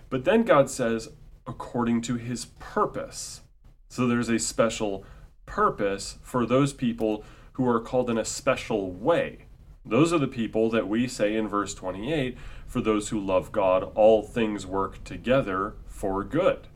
But 0.10 0.26
then 0.26 0.44
God 0.44 0.70
says, 0.70 1.10
according 1.48 2.02
to 2.02 2.16
his 2.16 2.46
purpose. 2.60 3.42
So 3.90 4.08
there's 4.08 4.30
a 4.30 4.40
special 4.40 5.06
purpose 5.52 6.18
for 6.22 6.46
those 6.46 6.72
people 6.72 7.26
who 7.54 7.68
are 7.68 7.82
called 7.82 8.10
in 8.10 8.18
a 8.18 8.24
special 8.24 8.90
way. 8.90 9.40
Those 9.86 10.14
are 10.14 10.18
the 10.18 10.28
people 10.28 10.70
that 10.70 10.88
we 10.88 11.10
say 11.10 11.36
in 11.36 11.50
verse 11.50 11.74
28 11.74 12.38
for 12.66 12.80
those 12.80 13.10
who 13.10 13.20
love 13.20 13.52
God, 13.52 13.92
all 13.94 14.24
things 14.24 14.66
work 14.66 15.04
together 15.04 15.74
for 15.88 16.24
good. 16.24 16.68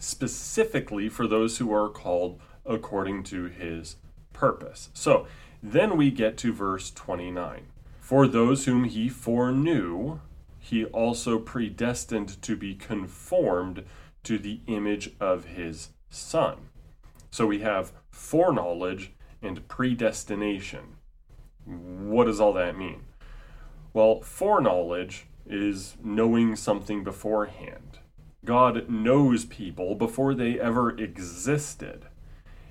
Specifically 0.00 1.08
for 1.08 1.28
those 1.28 1.58
who 1.58 1.72
are 1.72 1.88
called 1.88 2.40
according 2.64 3.22
to 3.24 3.44
his 3.44 3.94
purpose. 4.32 4.90
So 4.92 5.28
then 5.62 5.96
we 5.96 6.10
get 6.10 6.36
to 6.38 6.52
verse 6.52 6.90
29. 6.90 7.66
For 8.00 8.26
those 8.26 8.64
whom 8.64 8.84
he 8.84 9.08
foreknew, 9.08 10.18
he 10.58 10.84
also 10.86 11.38
predestined 11.38 12.42
to 12.42 12.56
be 12.56 12.74
conformed 12.74 13.84
to 14.24 14.36
the 14.36 14.62
image 14.66 15.12
of 15.20 15.44
his 15.44 15.90
Son. 16.10 16.56
So 17.36 17.46
we 17.46 17.58
have 17.58 17.92
foreknowledge 18.08 19.12
and 19.42 19.68
predestination. 19.68 20.96
What 21.66 22.24
does 22.24 22.40
all 22.40 22.54
that 22.54 22.78
mean? 22.78 23.02
Well, 23.92 24.22
foreknowledge 24.22 25.26
is 25.44 25.98
knowing 26.02 26.56
something 26.56 27.04
beforehand. 27.04 27.98
God 28.46 28.88
knows 28.88 29.44
people 29.44 29.96
before 29.96 30.32
they 30.32 30.58
ever 30.58 30.96
existed. 30.98 32.06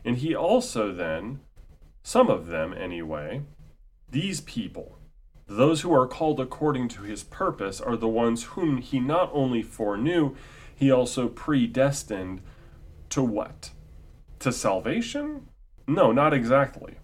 And 0.03 0.17
he 0.17 0.33
also 0.33 0.91
then, 0.91 1.41
some 2.01 2.27
of 2.31 2.47
them 2.47 2.73
anyway, 2.73 3.43
these 4.09 4.41
people, 4.41 4.97
those 5.45 5.81
who 5.81 5.93
are 5.93 6.07
called 6.07 6.39
according 6.39 6.87
to 6.87 7.03
his 7.03 7.21
purpose, 7.21 7.79
are 7.79 7.95
the 7.95 8.07
ones 8.07 8.43
whom 8.43 8.79
he 8.79 8.99
not 8.99 9.29
only 9.31 9.61
foreknew, 9.61 10.35
he 10.75 10.89
also 10.89 11.27
predestined 11.27 12.41
to 13.09 13.21
what? 13.21 13.69
To 14.45 14.51
salvation? 14.51 15.47
No, 15.87 16.11
not 16.11 16.31
exactly. 16.31 16.97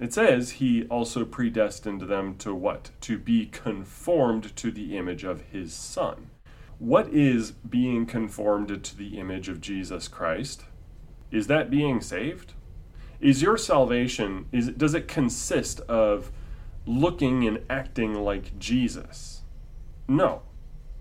It 0.00 0.14
says 0.14 0.52
he 0.52 0.84
also 0.84 1.26
predestined 1.26 2.00
them 2.00 2.36
to 2.36 2.54
what? 2.54 2.88
To 3.02 3.18
be 3.18 3.44
conformed 3.44 4.56
to 4.56 4.70
the 4.70 4.96
image 4.96 5.22
of 5.22 5.42
his 5.52 5.74
Son. 5.74 6.30
What 6.78 7.08
is 7.08 7.50
being 7.50 8.06
conformed 8.06 8.82
to 8.82 8.96
the 8.96 9.18
image 9.18 9.50
of 9.50 9.60
Jesus 9.60 10.08
Christ? 10.08 10.64
Is 11.30 11.48
that 11.48 11.68
being 11.68 12.00
saved? 12.00 12.54
Is 13.20 13.42
your 13.42 13.58
salvation 13.58 14.46
is 14.50 14.70
does 14.70 14.94
it 14.94 15.06
consist 15.06 15.80
of 15.80 16.32
looking 16.86 17.46
and 17.46 17.58
acting 17.68 18.14
like 18.14 18.58
Jesus? 18.58 19.42
No. 20.08 20.40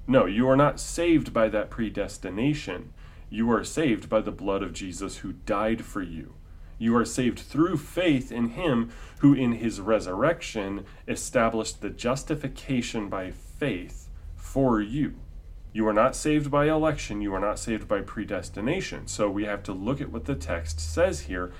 No, 0.08 0.26
you 0.26 0.46
are 0.50 0.58
not 0.58 0.82
saved 0.82 1.32
by 1.32 1.48
that 1.48 1.70
predestination. 1.70 2.92
You 3.30 3.52
are 3.52 3.64
saved 3.64 4.10
by 4.10 4.22
the 4.22 4.32
blood 4.32 4.64
of 4.64 4.74
Jesus 4.74 5.18
who 5.18 5.34
died 5.34 5.84
for 5.84 6.02
you. 6.02 6.36
You 6.78 6.96
are 6.98 7.06
saved 7.06 7.40
through 7.40 7.78
faith 7.78 8.32
in 8.32 8.50
him 8.50 8.92
who, 9.20 9.34
in 9.34 9.54
his 9.54 9.80
resurrection, 9.80 10.86
established 11.08 11.82
the 11.82 11.90
justification 11.90 13.10
by 13.10 13.32
faith 13.32 14.10
for 14.36 14.82
you. 14.82 15.16
You 15.74 15.88
are 15.88 15.94
not 15.94 16.16
saved 16.16 16.50
by 16.50 16.70
election, 16.70 17.22
you 17.22 17.34
are 17.34 17.40
not 17.40 17.60
saved 17.60 17.88
by 17.88 18.02
predestination. 18.02 19.08
So 19.08 19.30
we 19.30 19.46
have 19.46 19.64
to 19.64 19.74
look 19.74 20.00
at 20.00 20.12
what 20.12 20.26
the 20.26 20.36
text 20.36 20.80
says 20.80 21.22
here. 21.22 21.52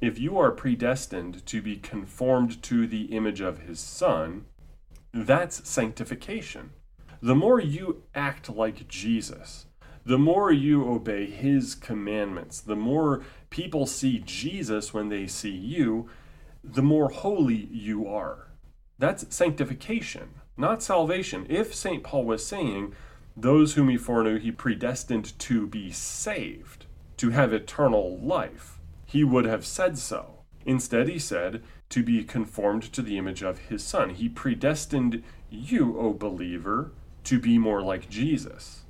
If 0.00 0.18
you 0.18 0.36
are 0.38 0.50
predestined 0.50 1.46
to 1.46 1.62
be 1.62 1.76
conformed 1.76 2.62
to 2.64 2.86
the 2.86 3.04
image 3.04 3.40
of 3.40 3.60
his 3.60 3.78
Son, 3.80 4.46
that's 5.12 5.68
sanctification. 5.68 6.70
The 7.22 7.34
more 7.34 7.60
you 7.60 8.02
act 8.14 8.50
like 8.50 8.88
Jesus, 8.88 9.65
the 10.06 10.18
more 10.18 10.52
you 10.52 10.88
obey 10.88 11.26
his 11.26 11.74
commandments, 11.74 12.60
the 12.60 12.76
more 12.76 13.24
people 13.50 13.86
see 13.86 14.22
Jesus 14.24 14.94
when 14.94 15.08
they 15.08 15.26
see 15.26 15.50
you, 15.50 16.08
the 16.62 16.82
more 16.82 17.08
holy 17.08 17.68
you 17.72 18.06
are. 18.06 18.46
That's 19.00 19.34
sanctification, 19.34 20.28
not 20.56 20.80
salvation. 20.80 21.44
If 21.48 21.74
St. 21.74 22.04
Paul 22.04 22.24
was 22.24 22.46
saying, 22.46 22.94
those 23.36 23.74
whom 23.74 23.88
he 23.88 23.96
foreknew, 23.96 24.38
he 24.38 24.52
predestined 24.52 25.36
to 25.40 25.66
be 25.66 25.90
saved, 25.90 26.86
to 27.16 27.30
have 27.30 27.52
eternal 27.52 28.16
life, 28.20 28.78
he 29.06 29.24
would 29.24 29.44
have 29.44 29.66
said 29.66 29.98
so. 29.98 30.42
Instead, 30.64 31.08
he 31.08 31.18
said, 31.18 31.64
to 31.88 32.04
be 32.04 32.22
conformed 32.22 32.84
to 32.92 33.02
the 33.02 33.18
image 33.18 33.42
of 33.42 33.58
his 33.58 33.82
Son. 33.82 34.10
He 34.10 34.28
predestined 34.28 35.24
you, 35.50 35.98
O 35.98 36.12
believer, 36.12 36.92
to 37.24 37.40
be 37.40 37.58
more 37.58 37.82
like 37.82 38.08
Jesus 38.08 38.84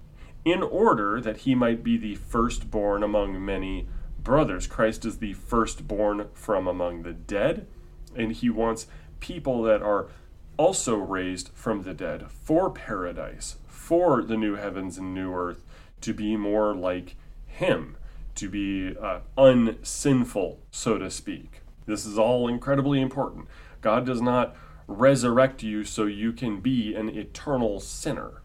in 0.47 0.63
order 0.63 1.21
that 1.21 1.39
he 1.39 1.57
might 1.57 1.83
be 1.83 1.99
the 1.99 2.15
firstborn 2.15 3.03
among 3.03 3.45
many 3.45 3.89
brothers. 4.23 4.69
Christ 4.69 5.05
is 5.05 5.19
the 5.19 5.33
firstborn 5.33 6.29
from 6.35 6.69
among 6.69 7.03
the 7.03 7.13
dead, 7.13 7.67
and 8.15 8.31
he 8.31 8.49
wants 8.49 8.87
people 9.19 9.61
that 9.63 9.83
are 9.83 10.07
also 10.57 10.95
raised 10.95 11.51
from 11.53 11.83
the 11.83 11.93
dead 11.93 12.31
for 12.31 12.71
paradise, 12.71 13.57
for 13.67 14.23
the 14.23 14.37
new 14.37 14.55
heavens 14.55 14.97
and 14.97 15.13
new 15.13 15.35
earth, 15.35 15.65
to 16.01 16.15
be 16.15 16.37
more 16.37 16.77
like 16.77 17.17
him, 17.47 17.97
to 18.37 18.49
be 18.49 18.97
uh, 18.97 19.19
unsinful, 19.37 20.61
so 20.71 20.97
to 20.97 21.11
speak. 21.11 21.63
This 21.87 22.07
is 22.07 22.17
all 22.17 22.47
incredibly 22.47 23.01
important. 23.01 23.49
God 23.81 24.07
does 24.07 24.23
not 24.23 24.55
resurrect 24.87 25.65
you 25.65 25.83
so 25.83 26.05
you 26.05 26.33
can 26.33 26.61
be 26.61 26.95
an 26.95 27.09
eternal 27.09 27.81
sinner. 27.81 28.43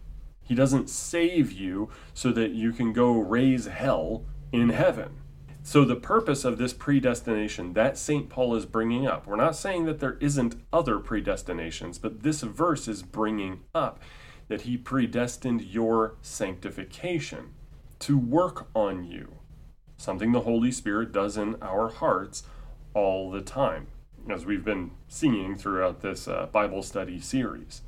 He 0.52 0.56
doesn't 0.56 0.90
save 0.90 1.50
you 1.54 1.88
so 2.14 2.34
that 2.34 2.52
you 2.52 2.74
can 2.74 2.92
go 2.92 3.14
raise 3.14 3.68
hell 3.68 4.26
in 4.52 4.68
heaven. 4.68 5.22
So, 5.64 5.86
the 5.86 5.96
purpose 5.96 6.44
of 6.44 6.58
this 6.58 6.74
predestination 6.74 7.72
that 7.72 7.98
St. 7.98 8.28
Paul 8.28 8.54
is 8.56 8.66
bringing 8.66 9.08
up, 9.08 9.26
we're 9.26 9.38
not 9.38 9.56
saying 9.56 9.86
that 9.86 10.02
there 10.02 10.18
isn't 10.20 10.62
other 10.74 11.00
predestinations, 11.00 12.02
but 12.02 12.24
this 12.24 12.42
verse 12.42 12.90
is 12.90 13.02
bringing 13.02 13.62
up 13.74 14.02
that 14.50 14.64
he 14.64 14.76
predestined 14.76 15.62
your 15.62 16.18
sanctification 16.22 17.54
to 18.00 18.18
work 18.18 18.68
on 18.76 19.06
you, 19.06 19.38
something 19.96 20.34
the 20.34 20.42
Holy 20.42 20.74
Spirit 20.74 21.14
does 21.14 21.38
in 21.38 21.56
our 21.62 21.88
hearts 21.88 22.44
all 22.94 23.32
the 23.32 23.40
time, 23.40 23.88
as 24.30 24.46
we've 24.46 24.66
been 24.66 24.92
seeing 25.08 25.56
throughout 25.56 26.02
this 26.02 26.28
uh, 26.28 26.48
Bible 26.48 26.84
study 26.84 27.22
series. 27.22 27.84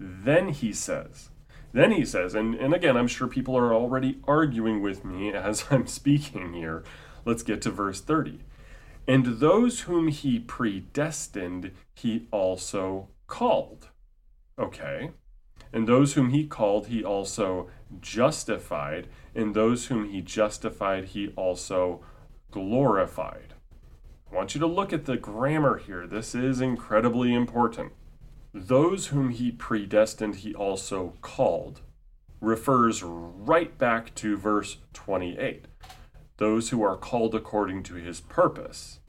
Then 0.00 0.48
he 0.48 0.72
says, 0.72 1.28
then 1.72 1.92
he 1.92 2.04
says, 2.04 2.34
and, 2.34 2.54
and 2.54 2.74
again, 2.74 2.96
I'm 2.96 3.08
sure 3.08 3.28
people 3.28 3.56
are 3.56 3.74
already 3.74 4.20
arguing 4.26 4.80
with 4.80 5.04
me 5.04 5.32
as 5.32 5.66
I'm 5.70 5.86
speaking 5.86 6.52
here. 6.52 6.84
Let's 7.24 7.42
get 7.42 7.62
to 7.62 7.70
verse 7.70 8.00
30. 8.00 8.40
And 9.06 9.38
those 9.38 9.80
whom 9.80 10.08
he 10.08 10.38
predestined, 10.38 11.72
he 11.94 12.26
also 12.30 13.08
called. 13.26 13.88
Okay. 14.58 15.12
And 15.72 15.86
those 15.86 16.14
whom 16.14 16.30
he 16.30 16.46
called, 16.46 16.88
he 16.88 17.04
also 17.04 17.68
justified. 18.00 19.08
And 19.34 19.54
those 19.54 19.86
whom 19.86 20.10
he 20.10 20.20
justified, 20.20 21.06
he 21.06 21.28
also 21.36 22.04
glorified. 22.50 23.54
I 24.30 24.34
want 24.34 24.54
you 24.54 24.60
to 24.60 24.66
look 24.66 24.92
at 24.92 25.06
the 25.06 25.16
grammar 25.16 25.78
here. 25.78 26.06
This 26.06 26.34
is 26.34 26.60
incredibly 26.60 27.32
important. 27.32 27.92
Those 28.54 29.08
whom 29.08 29.30
he 29.30 29.50
predestined, 29.50 30.36
he 30.36 30.54
also 30.54 31.14
called, 31.20 31.80
refers 32.40 33.02
right 33.02 33.76
back 33.76 34.14
to 34.16 34.36
verse 34.36 34.78
28. 34.94 35.66
Those 36.38 36.70
who 36.70 36.82
are 36.82 36.96
called 36.96 37.34
according 37.34 37.82
to 37.84 37.94
his 37.94 38.20
purpose. 38.20 39.00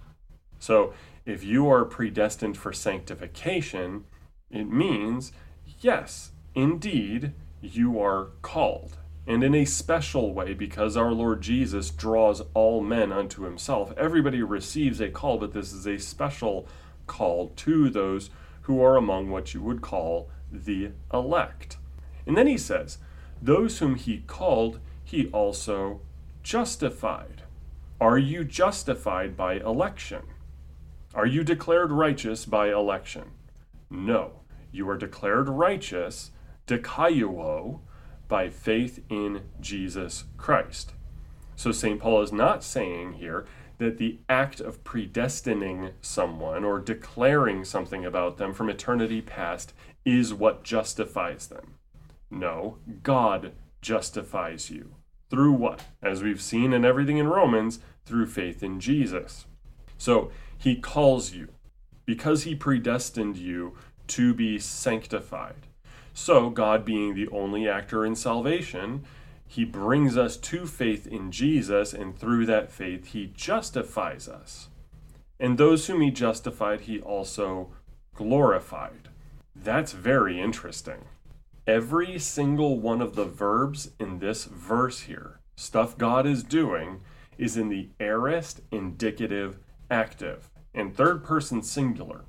So, 0.60 0.93
if 1.25 1.43
you 1.43 1.69
are 1.69 1.86
predestined 1.86 2.58
for 2.58 2.73
sanctification, 2.73 4.06
it 4.49 4.65
means, 4.65 5.32
yes, 5.80 6.32
indeed, 6.56 7.34
you 7.62 7.99
are 7.99 8.30
called. 8.41 8.97
And 9.28 9.43
in 9.43 9.54
a 9.54 9.65
special 9.65 10.34
way, 10.34 10.54
because 10.54 10.97
our 10.97 11.12
Lord 11.12 11.41
Jesus 11.41 11.91
draws 11.91 12.41
all 12.56 12.82
men 12.82 13.12
unto 13.12 13.43
himself. 13.43 13.93
Everybody 13.95 14.41
receives 14.41 14.99
a 14.99 15.10
call, 15.10 15.38
but 15.38 15.54
this 15.54 15.71
is 15.71 15.86
a 15.86 15.99
special 15.99 16.67
call 17.06 17.49
to 17.58 17.89
those 17.89 18.32
who 18.69 18.84
are 18.84 18.97
among 18.97 19.32
what 19.32 19.55
you 19.55 19.63
would 19.63 19.82
call 19.82 20.29
the 20.51 20.91
elect. 21.12 21.77
And 22.27 22.38
then 22.38 22.45
he 22.45 22.55
says, 22.55 22.99
Those 23.41 23.79
whom 23.79 23.95
he 23.95 24.19
called, 24.27 24.79
he 25.03 25.25
also 25.29 26.01
justified. 26.43 27.41
Are 27.99 28.19
you 28.19 28.43
justified 28.43 29.36
by 29.36 29.55
election? 29.55 30.21
Are 31.15 31.25
you 31.25 31.43
declared 31.43 31.91
righteous 31.91 32.45
by 32.45 32.69
election? 32.69 33.32
No. 33.89 34.41
You 34.71 34.88
are 34.91 34.97
declared 34.97 35.49
righteous, 35.49 36.29
dikaiouo, 36.67 37.79
by 38.27 38.49
faith 38.49 39.03
in 39.10 39.45
Jesus 39.60 40.25
Christ. 40.38 40.93
So 41.55 41.71
St. 41.71 41.99
Paul 41.99 42.21
is 42.21 42.32
not 42.32 42.63
saying 42.63 43.13
here 43.13 43.47
that 43.80 43.98
the 43.98 44.20
act 44.30 44.60
of 44.62 44.84
predestining 44.84 45.92
someone 46.02 46.63
or 46.63 46.80
declaring 46.80 47.65
something 47.65 48.06
about 48.06 48.38
them 48.38 48.54
from 48.54 48.70
eternity 48.70 49.22
past 49.22 49.74
is 50.06 50.34
what 50.34 50.63
justifies 50.63 51.48
them. 51.48 51.76
No, 52.30 52.78
God 53.02 53.54
justifies 53.82 54.70
you. 54.70 54.96
Through 55.30 55.54
what? 55.54 55.84
As 56.02 56.22
we've 56.22 56.42
seen 56.42 56.74
in 56.74 56.86
everything 56.86 57.18
in 57.18 57.28
Romans, 57.28 57.80
through 58.06 58.28
faith 58.28 58.62
in 58.62 58.80
Jesus. 58.80 59.46
So 59.98 60.32
he 60.58 60.76
calls 60.76 61.34
you 61.34 61.50
because 62.06 62.44
he 62.44 62.56
predestined 62.56 63.38
you 63.38 63.76
to 64.08 64.34
be 64.34 64.60
sanctified. 64.60 65.68
So, 66.13 66.50
God 66.50 66.84
being 66.84 67.13
the 67.13 67.30
only 67.30 67.70
actor 67.70 68.06
in 68.06 68.15
salvation, 68.15 69.06
he 69.51 69.65
brings 69.65 70.15
us 70.15 70.38
to 70.38 70.67
faith 70.67 71.07
in 71.07 71.31
Jesus, 71.31 71.91
and 71.91 72.15
through 72.15 72.45
that 72.45 72.71
faith, 72.71 73.07
he 73.07 73.31
justifies 73.35 74.29
us. 74.29 74.69
And 75.39 75.57
those 75.57 75.88
whom 75.88 76.01
he 76.01 76.12
justified, 76.12 76.81
he 76.81 76.99
also 76.99 77.71
glorified. 78.13 79.09
That's 79.55 79.91
very 79.91 80.39
interesting. 80.39 81.05
Every 81.65 82.19
single 82.19 82.79
one 82.79 83.01
of 83.01 83.15
the 83.15 83.25
verbs 83.25 83.89
in 83.99 84.19
this 84.19 84.45
verse 84.45 85.01
here, 85.01 85.39
stuff 85.55 85.97
God 85.97 86.27
is 86.27 86.43
doing, 86.43 87.01
is 87.39 87.57
in 87.57 87.69
the 87.69 87.89
aorist 87.99 88.62
indicative 88.71 89.57
active 89.89 90.51
and 90.75 90.95
third 90.95 91.23
person 91.23 91.63
singular. 91.63 92.23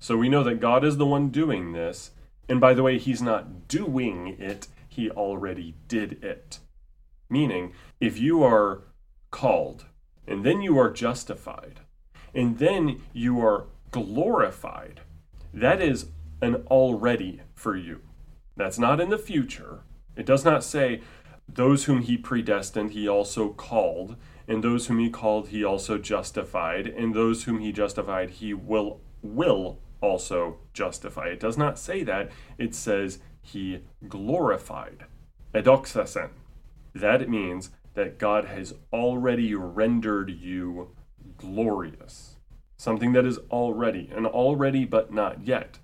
So 0.00 0.16
we 0.16 0.28
know 0.28 0.42
that 0.42 0.58
God 0.58 0.84
is 0.84 0.96
the 0.96 1.06
one 1.06 1.28
doing 1.28 1.72
this. 1.72 2.10
And 2.48 2.60
by 2.60 2.74
the 2.74 2.82
way, 2.82 2.98
He's 2.98 3.22
not 3.22 3.68
doing 3.68 4.36
it, 4.40 4.66
He 4.98 5.12
already 5.12 5.76
did 5.86 6.24
it. 6.24 6.58
Meaning, 7.30 7.72
if 8.00 8.18
you 8.18 8.42
are 8.42 8.82
called, 9.30 9.84
and 10.26 10.44
then 10.44 10.60
you 10.60 10.76
are 10.76 10.90
justified, 10.90 11.82
and 12.34 12.58
then 12.58 13.02
you 13.12 13.38
are 13.38 13.66
glorified, 13.92 15.02
that 15.54 15.80
is 15.80 16.06
an 16.42 16.56
already 16.66 17.42
for 17.54 17.76
you. 17.76 18.00
That's 18.56 18.76
not 18.76 18.98
in 19.00 19.08
the 19.08 19.18
future. 19.18 19.82
It 20.16 20.26
does 20.26 20.44
not 20.44 20.64
say, 20.64 21.00
those 21.48 21.84
whom 21.84 22.02
he 22.02 22.18
predestined, 22.18 22.90
he 22.90 23.06
also 23.06 23.50
called, 23.50 24.16
and 24.48 24.64
those 24.64 24.88
whom 24.88 24.98
he 24.98 25.10
called, 25.10 25.50
he 25.50 25.62
also 25.62 25.96
justified, 25.96 26.88
and 26.88 27.14
those 27.14 27.44
whom 27.44 27.60
he 27.60 27.70
justified, 27.70 28.30
he 28.30 28.52
will 28.52 29.00
will 29.22 29.78
also 30.00 30.58
justify. 30.72 31.26
It 31.28 31.40
does 31.40 31.56
not 31.56 31.78
say 31.78 32.02
that. 32.02 32.32
It 32.56 32.74
says 32.74 33.20
he 33.52 33.80
glorified. 34.08 35.04
Edoxasen. 35.54 36.30
That 36.94 37.28
means 37.28 37.70
that 37.94 38.18
God 38.18 38.44
has 38.44 38.74
already 38.92 39.54
rendered 39.54 40.30
you 40.30 40.94
glorious. 41.36 42.36
Something 42.76 43.12
that 43.12 43.24
is 43.24 43.38
already, 43.50 44.10
and 44.14 44.26
already 44.26 44.84
but 44.84 45.12
not 45.12 45.46
yet. 45.46 45.78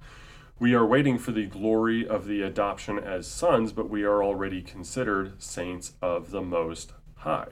We 0.60 0.74
are 0.74 0.86
waiting 0.86 1.18
for 1.18 1.32
the 1.32 1.46
glory 1.46 2.06
of 2.06 2.26
the 2.26 2.42
adoption 2.42 2.98
as 2.98 3.26
sons, 3.26 3.72
but 3.72 3.90
we 3.90 4.04
are 4.04 4.22
already 4.22 4.62
considered 4.62 5.42
saints 5.42 5.94
of 6.00 6.30
the 6.30 6.42
Most 6.42 6.92
High. 7.16 7.48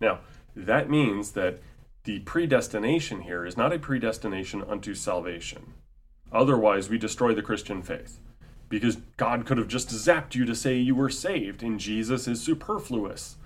Now, 0.00 0.20
that 0.56 0.88
means 0.88 1.32
that 1.32 1.60
the 2.04 2.20
predestination 2.20 3.22
here 3.22 3.44
is 3.44 3.56
not 3.56 3.72
a 3.72 3.78
predestination 3.78 4.62
unto 4.62 4.94
salvation. 4.94 5.74
Otherwise, 6.32 6.88
we 6.88 6.98
destroy 6.98 7.34
the 7.34 7.42
Christian 7.42 7.82
faith. 7.82 8.18
Because 8.72 8.96
God 9.18 9.44
could 9.44 9.58
have 9.58 9.68
just 9.68 9.90
zapped 9.90 10.34
you 10.34 10.46
to 10.46 10.54
say 10.54 10.78
you 10.78 10.94
were 10.94 11.10
saved, 11.10 11.62
and 11.62 11.78
Jesus 11.78 12.26
is 12.26 12.40
superfluous. 12.40 13.36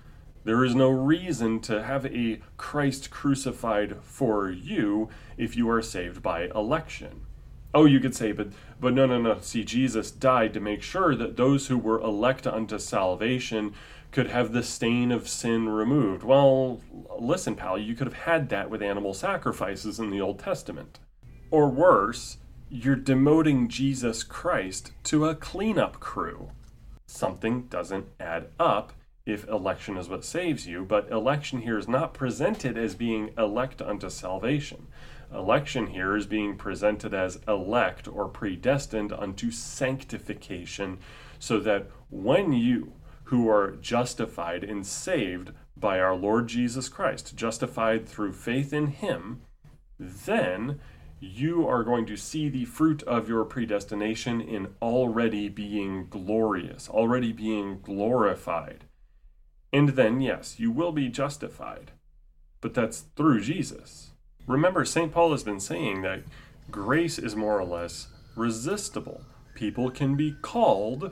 There 0.45 0.63
is 0.63 0.73
no 0.73 0.89
reason 0.89 1.59
to 1.63 1.83
have 1.83 2.05
a 2.05 2.39
Christ 2.55 3.11
crucified 3.11 3.97
for 4.01 4.49
you 4.49 5.09
if 5.35 5.57
you 5.57 5.69
are 5.69 5.81
saved 5.81 6.23
by 6.23 6.43
election. 6.55 7.25
Oh, 7.73 7.83
you 7.83 7.99
could 7.99 8.15
say, 8.15 8.31
but 8.31 8.53
but 8.79 8.93
no, 8.93 9.05
no, 9.05 9.21
no. 9.21 9.37
See, 9.41 9.65
Jesus 9.65 10.11
died 10.11 10.53
to 10.53 10.61
make 10.61 10.81
sure 10.81 11.13
that 11.13 11.35
those 11.35 11.67
who 11.67 11.77
were 11.77 11.99
elect 11.99 12.47
unto 12.47 12.79
salvation 12.79 13.73
could 14.13 14.27
have 14.27 14.53
the 14.53 14.63
stain 14.63 15.11
of 15.11 15.27
sin 15.27 15.67
removed. 15.67 16.23
Well, 16.23 16.79
listen, 17.19 17.57
pal, 17.57 17.77
you 17.77 17.95
could 17.95 18.07
have 18.07 18.23
had 18.23 18.47
that 18.47 18.69
with 18.69 18.81
animal 18.81 19.13
sacrifices 19.13 19.99
in 19.99 20.09
the 20.09 20.21
Old 20.21 20.39
Testament. 20.39 20.99
Or 21.51 21.67
worse, 21.67 22.37
you're 22.69 22.97
demoting 22.97 23.69
Jesus 23.69 24.23
Christ 24.23 24.91
to 25.03 25.25
a 25.25 25.35
cleanup 25.35 25.99
crew. 25.99 26.49
Something 27.05 27.63
doesn't 27.67 28.07
add 28.19 28.47
up 28.59 28.93
if 29.25 29.47
election 29.47 29.97
is 29.97 30.09
what 30.09 30.25
saves 30.25 30.67
you, 30.67 30.83
but 30.85 31.09
election 31.09 31.61
here 31.61 31.77
is 31.77 31.87
not 31.87 32.13
presented 32.13 32.77
as 32.77 32.95
being 32.95 33.31
elect 33.37 33.81
unto 33.81 34.09
salvation. 34.09 34.87
Election 35.33 35.87
here 35.87 36.15
is 36.15 36.25
being 36.25 36.57
presented 36.57 37.13
as 37.13 37.39
elect 37.47 38.07
or 38.07 38.27
predestined 38.27 39.11
unto 39.11 39.51
sanctification, 39.51 40.99
so 41.39 41.59
that 41.59 41.87
when 42.09 42.53
you, 42.53 42.93
who 43.25 43.49
are 43.49 43.71
justified 43.71 44.63
and 44.63 44.85
saved 44.85 45.51
by 45.75 45.99
our 45.99 46.15
Lord 46.15 46.47
Jesus 46.47 46.87
Christ, 46.87 47.35
justified 47.35 48.07
through 48.07 48.33
faith 48.33 48.71
in 48.71 48.87
Him, 48.87 49.41
then 49.99 50.79
you 51.19 51.67
are 51.67 51.83
going 51.83 52.05
to 52.05 52.15
see 52.15 52.49
the 52.49 52.65
fruit 52.65 53.01
of 53.03 53.27
your 53.27 53.43
predestination 53.43 54.39
in 54.39 54.67
already 54.81 55.49
being 55.49 56.07
glorious, 56.09 56.89
already 56.89 57.31
being 57.31 57.79
glorified. 57.81 58.85
And 59.73 59.89
then, 59.89 60.21
yes, 60.21 60.59
you 60.59 60.71
will 60.71 60.91
be 60.91 61.09
justified, 61.09 61.91
but 62.61 62.73
that's 62.73 63.01
through 63.15 63.41
Jesus. 63.41 64.11
Remember, 64.45 64.85
St. 64.85 65.11
Paul 65.11 65.31
has 65.31 65.43
been 65.43 65.59
saying 65.59 66.03
that 66.03 66.21
grace 66.71 67.17
is 67.17 67.35
more 67.35 67.59
or 67.59 67.65
less 67.65 68.07
resistible. 68.35 69.21
People 69.55 69.89
can 69.89 70.15
be 70.15 70.35
called 70.41 71.11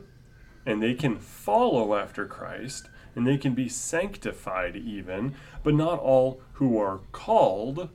and 0.66 0.82
they 0.82 0.94
can 0.94 1.18
follow 1.18 1.96
after 1.96 2.26
Christ 2.26 2.90
and 3.16 3.26
they 3.26 3.38
can 3.38 3.54
be 3.54 3.70
sanctified 3.70 4.76
even, 4.76 5.36
but 5.64 5.74
not 5.74 6.00
all 6.00 6.42
who 6.54 6.78
are 6.78 7.00
called 7.12 7.90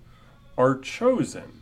are 0.59 0.79
chosen, 0.79 1.60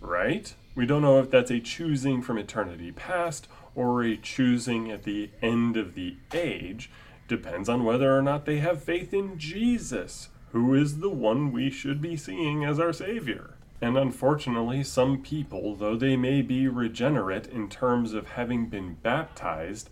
right? 0.00 0.54
We 0.74 0.86
don't 0.86 1.02
know 1.02 1.18
if 1.18 1.30
that's 1.30 1.50
a 1.50 1.60
choosing 1.60 2.22
from 2.22 2.38
eternity 2.38 2.92
past 2.92 3.48
or 3.74 4.02
a 4.02 4.16
choosing 4.16 4.90
at 4.90 5.04
the 5.04 5.30
end 5.42 5.76
of 5.76 5.94
the 5.94 6.16
age. 6.32 6.90
Depends 7.26 7.68
on 7.68 7.84
whether 7.84 8.16
or 8.16 8.22
not 8.22 8.44
they 8.44 8.58
have 8.58 8.82
faith 8.82 9.12
in 9.12 9.38
Jesus, 9.38 10.28
who 10.52 10.74
is 10.74 10.98
the 10.98 11.10
one 11.10 11.52
we 11.52 11.70
should 11.70 12.00
be 12.00 12.16
seeing 12.16 12.64
as 12.64 12.80
our 12.80 12.92
Savior. 12.92 13.54
And 13.80 13.96
unfortunately, 13.96 14.82
some 14.82 15.22
people, 15.22 15.76
though 15.76 15.96
they 15.96 16.16
may 16.16 16.42
be 16.42 16.66
regenerate 16.66 17.46
in 17.46 17.68
terms 17.68 18.12
of 18.12 18.30
having 18.30 18.66
been 18.66 18.94
baptized, 19.02 19.90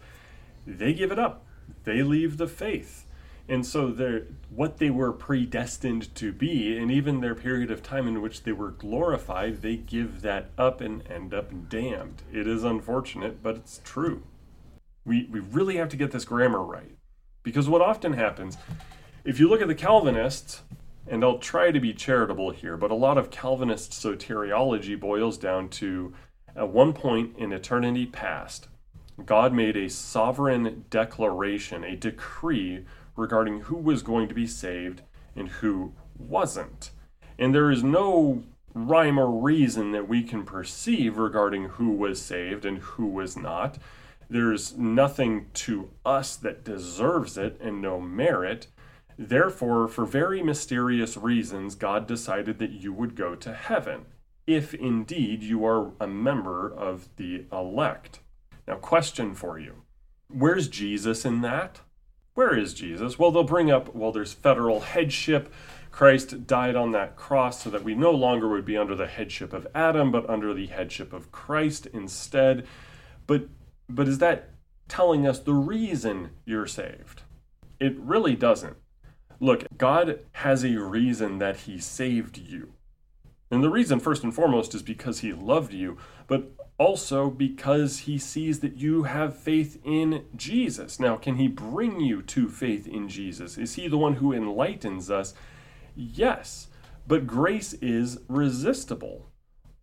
they 0.67 0.93
give 0.93 1.13
it 1.13 1.19
up. 1.19 1.45
They 1.85 2.03
leave 2.03 2.37
the 2.37 2.49
faith. 2.49 3.06
And 3.49 3.65
so 3.65 3.91
they're, 3.93 4.27
what 4.51 4.79
they 4.79 4.91
were 4.91 5.13
predestined 5.13 6.15
to 6.17 6.33
be, 6.33 6.77
and 6.77 6.91
even 6.91 7.21
their 7.21 7.35
period 7.35 7.71
of 7.71 7.83
time 7.83 8.09
in 8.09 8.21
which 8.21 8.43
they 8.43 8.53
were 8.53 8.73
glorified, 8.73 9.63
they 9.63 9.77
give 9.77 10.23
that 10.23 10.51
up 10.59 10.81
and 10.81 11.07
end 11.09 11.33
up 11.33 11.69
damned. 11.69 12.23
It 12.33 12.49
is 12.49 12.65
unfortunate, 12.65 13.43
but 13.43 13.57
it's 13.57 13.81
true. 13.85 14.25
We, 15.05 15.29
we 15.31 15.39
really 15.39 15.77
have 15.77 15.89
to 15.91 15.97
get 15.97 16.11
this 16.11 16.25
grammar 16.25 16.63
right. 16.63 16.97
Because 17.45 17.69
what 17.69 17.83
often 17.83 18.15
happens, 18.15 18.57
if 19.25 19.39
you 19.39 19.49
look 19.49 19.63
at 19.63 19.69
the 19.69 19.75
Calvinists, 19.75 20.63
and 21.07 21.23
I'll 21.23 21.39
try 21.39 21.71
to 21.71 21.79
be 21.79 21.95
charitable 21.95 22.51
here, 22.51 22.77
but 22.77 22.91
a 22.91 22.95
lot 22.95 23.19
of 23.19 23.31
Calvinist 23.31 23.93
soteriology 23.93 24.99
boils 24.99 25.39
down 25.39 25.69
to 25.69 26.13
at 26.57 26.71
one 26.71 26.93
point 26.93 27.37
in 27.39 27.53
eternity 27.53 28.07
past, 28.07 28.67
God 29.25 29.53
made 29.53 29.77
a 29.77 29.89
sovereign 29.89 30.85
declaration, 30.91 31.85
a 31.85 31.95
decree 31.95 32.85
regarding 33.17 33.63
who 33.63 33.77
was 33.77 34.03
going 34.03 34.29
to 34.29 34.35
be 34.35 34.47
saved 34.47 35.03
and 35.35 35.49
who 35.49 35.93
wasn't. 36.19 36.91
And 37.39 37.55
there 37.55 37.71
is 37.71 37.83
no 37.83 38.45
rhyme 38.75 39.19
or 39.19 39.31
reason 39.31 39.93
that 39.93 40.09
we 40.09 40.23
can 40.23 40.45
perceive 40.45 41.17
regarding 41.17 41.65
who 41.71 41.91
was 41.91 42.21
saved 42.21 42.65
and 42.65 42.79
who 42.79 43.07
was 43.07 43.37
not. 43.37 43.79
There's 44.29 44.77
nothing 44.77 45.47
to 45.55 45.91
us 46.05 46.37
that 46.37 46.65
deserves 46.65 47.39
it 47.39 47.59
and 47.61 47.81
no 47.81 48.01
merit. 48.01 48.67
Therefore, 49.19 49.89
for 49.89 50.05
very 50.05 50.43
mysterious 50.43 51.17
reasons, 51.17 51.75
God 51.75 52.07
decided 52.07 52.59
that 52.59 52.73
you 52.73 52.93
would 52.93 53.15
go 53.17 53.35
to 53.35 53.55
heaven, 53.55 54.07
if 54.47 54.75
indeed 54.75 55.43
you 55.43 55.65
are 55.65 55.93
a 55.99 56.07
member 56.07 56.69
of 56.71 57.09
the 57.17 57.47
elect. 57.51 58.21
Now, 58.67 58.77
question 58.77 59.35
for 59.35 59.59
you 59.59 59.83
Where's 60.29 60.69
Jesus 60.69 61.25
in 61.25 61.41
that? 61.43 61.81
Where 62.37 62.55
is 62.55 62.75
Jesus? 62.75 63.19
Well, 63.19 63.31
they'll 63.31 63.45
bring 63.45 63.71
up, 63.71 63.95
well, 63.95 64.13
there's 64.13 64.35
federal 64.35 64.81
headship. 64.81 65.51
Christ 65.91 66.47
died 66.47 66.77
on 66.77 66.93
that 66.93 67.17
cross 67.17 67.63
so 67.63 67.71
that 67.71 67.83
we 67.83 67.95
no 67.95 68.11
longer 68.11 68.47
would 68.47 68.67
be 68.67 68.77
under 68.77 68.95
the 68.95 69.07
headship 69.07 69.55
of 69.55 69.67
Adam, 69.75 70.13
but 70.13 70.29
under 70.29 70.53
the 70.53 70.67
headship 70.67 71.15
of 71.15 71.33
Christ 71.33 71.87
instead. 71.87 72.67
But 73.27 73.49
but 73.89 74.07
is 74.07 74.19
that 74.19 74.51
telling 74.87 75.27
us 75.27 75.39
the 75.39 75.55
reason 75.55 76.33
you're 76.45 76.67
saved? 76.67 77.23
It 77.81 77.97
really 77.99 78.37
doesn't. 78.37 78.77
Look, 79.41 79.65
God 79.79 80.21
has 80.33 80.63
a 80.63 80.79
reason 80.79 81.39
that 81.39 81.61
he 81.61 81.79
saved 81.79 82.37
you. 82.37 82.75
And 83.51 83.65
the 83.65 83.71
reason, 83.71 83.99
first 83.99 84.25
and 84.25 84.35
foremost, 84.35 84.75
is 84.75 84.83
because 84.83 85.21
he 85.21 85.33
loved 85.33 85.73
you, 85.73 85.97
but 86.27 86.53
also 86.79 87.31
because 87.31 88.01
he 88.01 88.19
sees 88.19 88.61
that 88.61 88.77
you 88.77 89.05
have 89.05 89.37
faith 89.37 89.79
in 89.85 90.25
Jesus. 90.37 91.01
Now, 91.01 91.17
can 91.17 91.37
he 91.37 91.49
bring 91.49 92.01
you 92.01 92.23
to 92.23 92.49
faith 92.49 92.87
in 92.87 93.09
Jesus? 93.09 93.57
Is 93.57 93.75
he 93.75 93.89
the 93.89 93.99
one 93.99 94.15
who 94.15 94.33
enlightens 94.33 95.11
us? 95.11 95.35
Yes, 95.95 96.69
but 97.07 97.27
grace 97.27 97.73
is 97.75 98.19
resistible. 98.29 99.31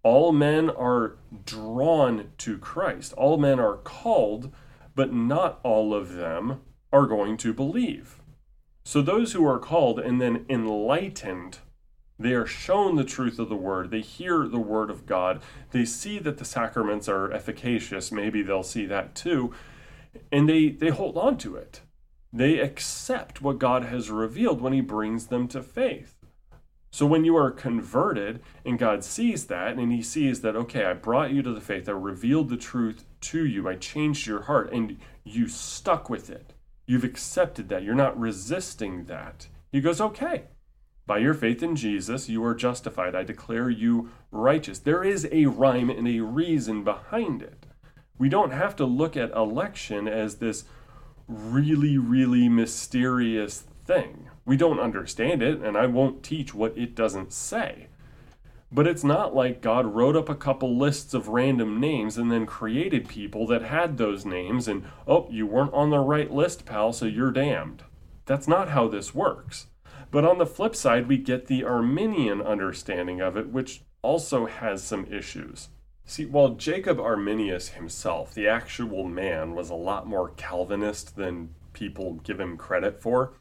All 0.03 0.31
men 0.31 0.69
are 0.69 1.15
drawn 1.45 2.31
to 2.39 2.57
Christ, 2.57 3.13
all 3.13 3.37
men 3.37 3.59
are 3.59 3.77
called, 3.77 4.53
but 4.95 5.13
not 5.13 5.59
all 5.63 5.93
of 5.93 6.13
them 6.13 6.61
are 6.91 7.07
going 7.07 7.37
to 7.37 7.53
believe. 7.53 8.19
So, 8.85 9.01
those 9.01 9.31
who 9.31 9.47
are 9.47 9.59
called 9.59 9.99
and 9.99 10.19
then 10.21 10.45
enlightened 10.49 11.59
They 12.23 12.35
are 12.35 12.45
shown 12.45 12.95
the 12.95 13.03
truth 13.03 13.37
of 13.37 13.49
the 13.49 13.55
word. 13.55 13.91
They 13.91 13.99
hear 13.99 14.47
the 14.47 14.57
word 14.57 14.89
of 14.89 15.05
God. 15.05 15.41
They 15.71 15.83
see 15.83 16.19
that 16.19 16.37
the 16.37 16.45
sacraments 16.45 17.09
are 17.09 17.29
efficacious. 17.29 18.13
Maybe 18.13 18.41
they'll 18.41 18.63
see 18.63 18.85
that 18.85 19.13
too. 19.13 19.53
And 20.31 20.47
they, 20.47 20.69
they 20.69 20.87
hold 20.87 21.17
on 21.17 21.37
to 21.39 21.57
it. 21.57 21.81
They 22.31 22.59
accept 22.59 23.41
what 23.41 23.59
God 23.59 23.83
has 23.83 24.09
revealed 24.09 24.61
when 24.61 24.71
He 24.71 24.79
brings 24.79 25.27
them 25.27 25.49
to 25.49 25.61
faith. 25.61 26.15
So 26.91 27.05
when 27.05 27.25
you 27.25 27.35
are 27.35 27.51
converted 27.51 28.41
and 28.65 28.79
God 28.79 29.03
sees 29.03 29.47
that 29.47 29.75
and 29.75 29.91
He 29.91 30.01
sees 30.01 30.39
that, 30.41 30.55
okay, 30.55 30.85
I 30.85 30.93
brought 30.93 31.31
you 31.31 31.41
to 31.41 31.51
the 31.51 31.59
faith, 31.59 31.89
I 31.89 31.91
revealed 31.91 32.47
the 32.47 32.55
truth 32.55 33.03
to 33.19 33.45
you, 33.45 33.67
I 33.67 33.75
changed 33.75 34.27
your 34.27 34.43
heart, 34.43 34.71
and 34.71 34.97
you 35.25 35.49
stuck 35.49 36.09
with 36.09 36.29
it. 36.29 36.53
You've 36.85 37.03
accepted 37.03 37.67
that. 37.67 37.83
You're 37.83 37.95
not 37.95 38.17
resisting 38.17 39.05
that. 39.05 39.47
He 39.73 39.81
goes, 39.81 39.99
okay, 39.99 40.45
by 41.05 41.17
your 41.17 41.33
faith 41.33 41.61
in 41.61 41.75
Jesus, 41.75 42.29
you 42.29 42.43
are 42.45 42.55
justified. 42.55 43.15
I 43.15 43.23
declare 43.23 43.69
you 43.69 44.09
righteous. 44.31 44.79
There 44.79 45.03
is 45.03 45.27
a 45.31 45.47
rhyme 45.47 45.89
and 45.89 46.07
a 46.07 46.21
reason 46.21 46.83
behind 46.83 47.41
it. 47.41 47.65
We 48.17 48.29
don't 48.29 48.51
have 48.51 48.75
to 48.77 48.85
look 48.85 49.17
at 49.17 49.31
election 49.31 50.07
as 50.07 50.35
this 50.35 50.63
really, 51.27 51.97
really 51.97 52.47
mysterious 52.47 53.65
thing. 53.85 54.29
We 54.45 54.55
don't 54.55 54.79
understand 54.79 55.41
it, 55.41 55.59
and 55.59 55.77
I 55.77 55.87
won't 55.87 56.23
teach 56.23 56.53
what 56.53 56.77
it 56.77 56.95
doesn't 56.95 57.33
say. 57.33 57.87
But 58.71 58.87
it's 58.87 59.03
not 59.03 59.35
like 59.35 59.61
God 59.61 59.85
wrote 59.85 60.15
up 60.15 60.29
a 60.29 60.35
couple 60.35 60.77
lists 60.77 61.13
of 61.13 61.27
random 61.27 61.79
names 61.79 62.17
and 62.17 62.31
then 62.31 62.45
created 62.45 63.07
people 63.07 63.45
that 63.47 63.61
had 63.61 63.97
those 63.97 64.25
names, 64.25 64.67
and 64.67 64.85
oh, 65.05 65.27
you 65.29 65.45
weren't 65.45 65.73
on 65.73 65.89
the 65.89 65.99
right 65.99 66.31
list, 66.31 66.65
pal, 66.65 66.93
so 66.93 67.05
you're 67.05 67.31
damned. 67.31 67.83
That's 68.25 68.47
not 68.47 68.69
how 68.69 68.87
this 68.87 69.13
works. 69.13 69.67
But 70.13 70.25
on 70.25 70.37
the 70.37 70.45
flip 70.45 70.75
side, 70.75 71.07
we 71.07 71.17
get 71.17 71.47
the 71.47 71.63
Arminian 71.63 72.39
understanding 72.39 73.19
of 73.19 73.35
it, 73.35 73.49
which 73.49 73.81
also 74.03 74.45
has 74.45 74.83
some 74.83 75.07
issues. 75.11 75.69
See, 76.05 76.27
while 76.27 76.49
Jacob 76.49 76.99
Arminius 76.99 77.69
himself, 77.69 78.31
the 78.31 78.47
actual 78.47 79.05
man, 79.05 79.55
was 79.55 79.71
a 79.71 79.75
lot 79.75 80.05
more 80.05 80.29
Calvinist 80.29 81.15
than 81.15 81.55
people 81.73 82.19
give 82.23 82.39
him 82.39 82.57
credit 82.57 83.01
for, 83.01 83.33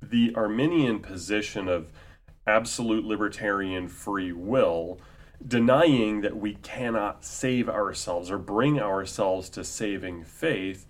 the 0.00 0.32
Arminian 0.34 1.00
position 1.00 1.68
of 1.68 1.92
absolute 2.46 3.04
libertarian 3.04 3.86
free 3.86 4.32
will, 4.32 4.98
denying 5.46 6.22
that 6.22 6.38
we 6.38 6.54
cannot 6.54 7.26
save 7.26 7.68
ourselves 7.68 8.30
or 8.30 8.38
bring 8.38 8.80
ourselves 8.80 9.50
to 9.50 9.62
saving 9.62 10.24
faith, 10.24 10.86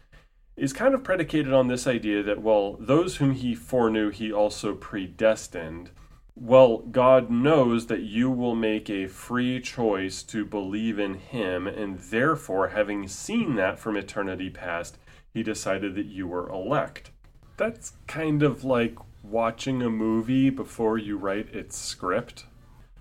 is 0.56 0.72
kind 0.72 0.94
of 0.94 1.04
predicated 1.04 1.52
on 1.52 1.68
this 1.68 1.86
idea 1.86 2.22
that, 2.22 2.42
well, 2.42 2.76
those 2.80 3.16
whom 3.16 3.32
he 3.32 3.54
foreknew, 3.54 4.10
he 4.10 4.32
also 4.32 4.74
predestined. 4.74 5.90
Well, 6.34 6.78
God 6.78 7.30
knows 7.30 7.86
that 7.86 8.02
you 8.02 8.30
will 8.30 8.54
make 8.54 8.88
a 8.88 9.06
free 9.06 9.60
choice 9.60 10.22
to 10.24 10.44
believe 10.44 10.98
in 10.98 11.14
him, 11.14 11.66
and 11.66 11.98
therefore, 11.98 12.68
having 12.68 13.08
seen 13.08 13.56
that 13.56 13.78
from 13.78 13.96
eternity 13.96 14.50
past, 14.50 14.98
he 15.32 15.42
decided 15.42 15.94
that 15.94 16.06
you 16.06 16.26
were 16.26 16.48
elect. 16.48 17.10
That's 17.56 17.92
kind 18.06 18.42
of 18.42 18.64
like 18.64 18.96
watching 19.22 19.82
a 19.82 19.90
movie 19.90 20.50
before 20.50 20.98
you 20.98 21.16
write 21.18 21.54
its 21.54 21.76
script. 21.76 22.44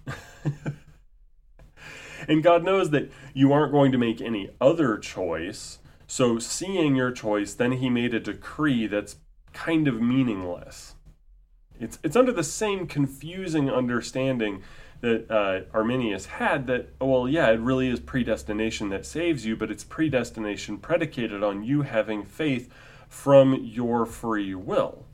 and 2.28 2.44
God 2.44 2.64
knows 2.64 2.90
that 2.92 3.12
you 3.34 3.54
aren't 3.54 3.72
going 3.72 3.92
to 3.92 3.98
make 3.98 4.22
any 4.22 4.50
other 4.60 4.98
choice 4.98 5.80
so, 6.08 6.38
seeing 6.38 6.96
your 6.96 7.12
choice, 7.12 7.54
then 7.54 7.74
he 7.74 7.90
made 7.90 8.14
a 8.14 8.20
decree 8.20 8.86
that's 8.88 9.18
kind 9.54 9.88
of 9.88 10.02
meaningless. 10.02 10.96
It's, 11.80 11.98
it's 12.04 12.16
under 12.16 12.32
the 12.32 12.44
same 12.44 12.88
confusing 12.88 13.70
understanding 13.70 14.62
that 15.02 15.30
uh, 15.30 15.62
Arminius 15.76 16.26
had 16.26 16.68
that, 16.68 16.94
oh, 17.02 17.08
well, 17.08 17.30
yeah, 17.30 17.50
it 17.50 17.60
really 17.60 17.90
is 17.90 18.00
predestination 18.00 18.90
that 18.90 19.06
saves 19.06 19.46
you, 19.46 19.56
but 19.56 19.72
it's 19.72 19.84
predestination 19.84 20.78
predicated 20.78 21.44
on 21.44 21.64
you 21.64 21.82
having 21.82 22.24
faith 22.24 22.72
from 23.10 23.56
your 23.56 24.06
free 24.06 24.56
will. 24.56 25.06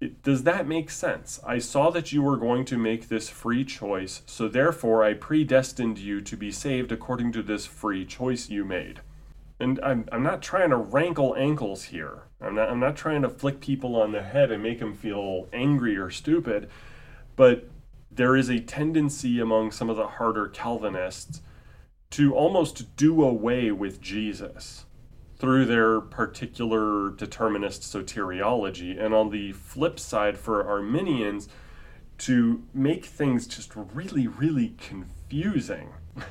It, 0.00 0.22
does 0.22 0.42
that 0.42 0.66
make 0.66 0.90
sense? 0.90 1.40
I 1.46 1.58
saw 1.58 1.90
that 1.90 2.12
you 2.12 2.20
were 2.20 2.36
going 2.36 2.64
to 2.66 2.76
make 2.76 3.08
this 3.08 3.30
free 3.30 3.64
choice, 3.64 4.22
so 4.26 4.48
therefore 4.48 5.02
I 5.02 5.14
predestined 5.14 5.98
you 5.98 6.20
to 6.20 6.36
be 6.36 6.50
saved 6.50 6.92
according 6.92 7.32
to 7.32 7.42
this 7.42 7.64
free 7.64 8.04
choice 8.04 8.50
you 8.50 8.64
made 8.64 9.00
and 9.58 9.80
I'm, 9.82 10.08
I'm 10.12 10.22
not 10.22 10.42
trying 10.42 10.70
to 10.70 10.76
rankle 10.76 11.34
ankles 11.36 11.84
here. 11.84 12.24
I'm 12.40 12.54
not, 12.54 12.68
I'm 12.68 12.80
not 12.80 12.96
trying 12.96 13.22
to 13.22 13.28
flick 13.28 13.60
people 13.60 13.96
on 13.96 14.12
the 14.12 14.22
head 14.22 14.50
and 14.50 14.62
make 14.62 14.80
them 14.80 14.94
feel 14.94 15.48
angry 15.52 15.96
or 15.96 16.10
stupid, 16.10 16.68
but 17.36 17.68
there 18.10 18.36
is 18.36 18.48
a 18.48 18.60
tendency 18.60 19.40
among 19.40 19.70
some 19.70 19.90
of 19.90 19.96
the 19.96 20.06
harder 20.06 20.46
Calvinists 20.48 21.42
to 22.10 22.34
almost 22.34 22.96
do 22.96 23.22
away 23.22 23.70
with 23.70 24.00
Jesus 24.00 24.84
through 25.38 25.66
their 25.66 26.00
particular 26.00 27.10
determinist 27.10 27.82
soteriology. 27.82 28.98
And 29.02 29.12
on 29.14 29.30
the 29.30 29.52
flip 29.52 29.98
side, 29.98 30.38
for 30.38 30.66
Arminians, 30.66 31.48
to 32.18 32.62
make 32.72 33.04
things 33.04 33.46
just 33.46 33.72
really, 33.76 34.26
really 34.26 34.74
confusing. 34.78 35.90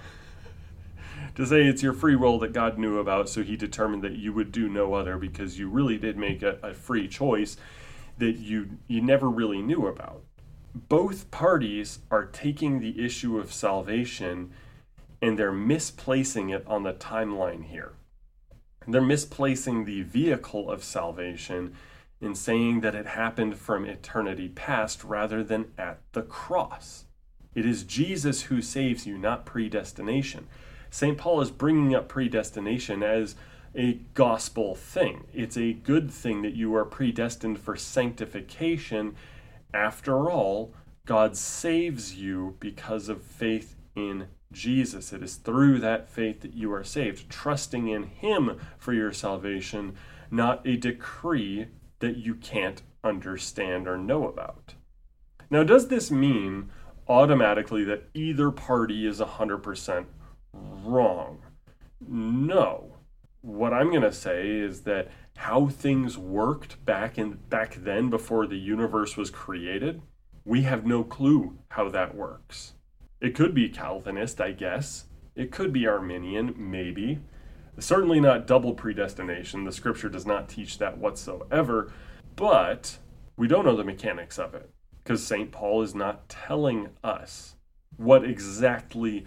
to 1.35 1.45
say 1.45 1.65
it's 1.65 1.83
your 1.83 1.93
free 1.93 2.15
will 2.15 2.39
that 2.39 2.53
God 2.53 2.77
knew 2.77 2.97
about, 2.97 3.29
so 3.29 3.43
he 3.43 3.55
determined 3.55 4.03
that 4.03 4.13
you 4.13 4.33
would 4.33 4.51
do 4.51 4.69
no 4.69 4.93
other 4.93 5.17
because 5.17 5.59
you 5.59 5.69
really 5.69 5.97
did 5.97 6.17
make 6.17 6.41
a, 6.41 6.57
a 6.63 6.73
free 6.73 7.07
choice 7.07 7.57
that 8.17 8.37
you 8.37 8.77
you 8.87 9.01
never 9.01 9.29
really 9.29 9.61
knew 9.61 9.87
about. 9.87 10.23
Both 10.73 11.31
parties 11.31 11.99
are 12.09 12.25
taking 12.25 12.79
the 12.79 13.03
issue 13.03 13.37
of 13.37 13.53
salvation 13.53 14.51
and 15.21 15.37
they're 15.39 15.51
misplacing 15.51 16.49
it 16.49 16.65
on 16.67 16.83
the 16.83 16.93
timeline 16.93 17.65
here. 17.65 17.93
They're 18.87 19.01
misplacing 19.01 19.85
the 19.85 20.03
vehicle 20.03 20.69
of 20.69 20.83
salvation 20.83 21.75
in 22.21 22.35
saying 22.35 22.81
that 22.81 22.95
it 22.95 23.07
happened 23.07 23.57
from 23.57 23.85
eternity 23.85 24.49
past 24.49 25.03
rather 25.03 25.43
than 25.43 25.71
at 25.77 25.99
the 26.13 26.21
cross. 26.21 27.05
It 27.53 27.65
is 27.65 27.83
Jesus 27.83 28.43
who 28.43 28.61
saves 28.61 29.07
you, 29.07 29.17
not 29.17 29.45
predestination. 29.45 30.47
St. 30.95 31.17
Paul 31.17 31.41
is 31.41 31.51
bringing 31.51 31.93
up 31.93 32.07
predestination 32.07 33.03
as 33.03 33.35
a 33.75 33.99
gospel 34.13 34.75
thing. 34.75 35.25
It's 35.33 35.57
a 35.57 35.73
good 35.73 36.09
thing 36.09 36.41
that 36.43 36.53
you 36.53 36.73
are 36.73 36.85
predestined 36.85 37.59
for 37.59 37.75
sanctification. 37.75 39.13
After 39.73 40.29
all, 40.29 40.73
God 41.05 41.35
saves 41.35 42.15
you 42.15 42.55
because 42.61 43.09
of 43.09 43.21
faith 43.21 43.75
in 43.93 44.29
Jesus. 44.53 45.11
It 45.11 45.21
is 45.21 45.35
through 45.35 45.79
that 45.79 46.07
faith 46.07 46.39
that 46.39 46.53
you 46.53 46.71
are 46.71 46.85
saved, 46.85 47.29
trusting 47.29 47.89
in 47.89 48.03
Him 48.03 48.57
for 48.77 48.93
your 48.93 49.11
salvation, 49.11 49.97
not 50.31 50.65
a 50.65 50.77
decree 50.77 51.67
that 51.99 52.15
you 52.15 52.35
can't 52.35 52.81
understand 53.03 53.85
or 53.85 53.97
know 53.97 54.29
about. 54.29 54.75
Now, 55.49 55.63
does 55.63 55.89
this 55.89 56.09
mean 56.09 56.69
automatically 57.09 57.83
that 57.83 58.09
either 58.13 58.49
party 58.49 59.05
is 59.05 59.19
100% 59.19 60.05
wrong. 60.83 61.39
No. 62.07 62.97
What 63.41 63.73
I'm 63.73 63.89
going 63.89 64.01
to 64.01 64.11
say 64.11 64.49
is 64.49 64.81
that 64.81 65.11
how 65.37 65.67
things 65.67 66.17
worked 66.17 66.83
back 66.85 67.17
in 67.17 67.33
back 67.49 67.75
then 67.75 68.09
before 68.09 68.47
the 68.47 68.57
universe 68.57 69.17
was 69.17 69.29
created, 69.29 70.01
we 70.45 70.63
have 70.63 70.85
no 70.85 71.03
clue 71.03 71.57
how 71.69 71.89
that 71.89 72.15
works. 72.15 72.73
It 73.21 73.35
could 73.35 73.53
be 73.53 73.69
Calvinist, 73.69 74.39
I 74.41 74.51
guess. 74.51 75.05
It 75.35 75.51
could 75.51 75.73
be 75.73 75.87
Arminian, 75.87 76.53
maybe. 76.57 77.19
Certainly 77.77 78.21
not 78.21 78.47
double 78.47 78.73
predestination. 78.73 79.65
The 79.65 79.71
scripture 79.71 80.09
does 80.09 80.25
not 80.25 80.47
teach 80.47 80.77
that 80.77 80.97
whatsoever, 80.97 81.91
but 82.35 82.97
we 83.37 83.47
don't 83.47 83.65
know 83.65 83.75
the 83.75 83.83
mechanics 83.83 84.39
of 84.39 84.53
it 84.55 84.69
because 85.03 85.25
St. 85.25 85.51
Paul 85.51 85.81
is 85.81 85.93
not 85.93 86.29
telling 86.29 86.89
us 87.03 87.55
what 87.97 88.23
exactly 88.23 89.25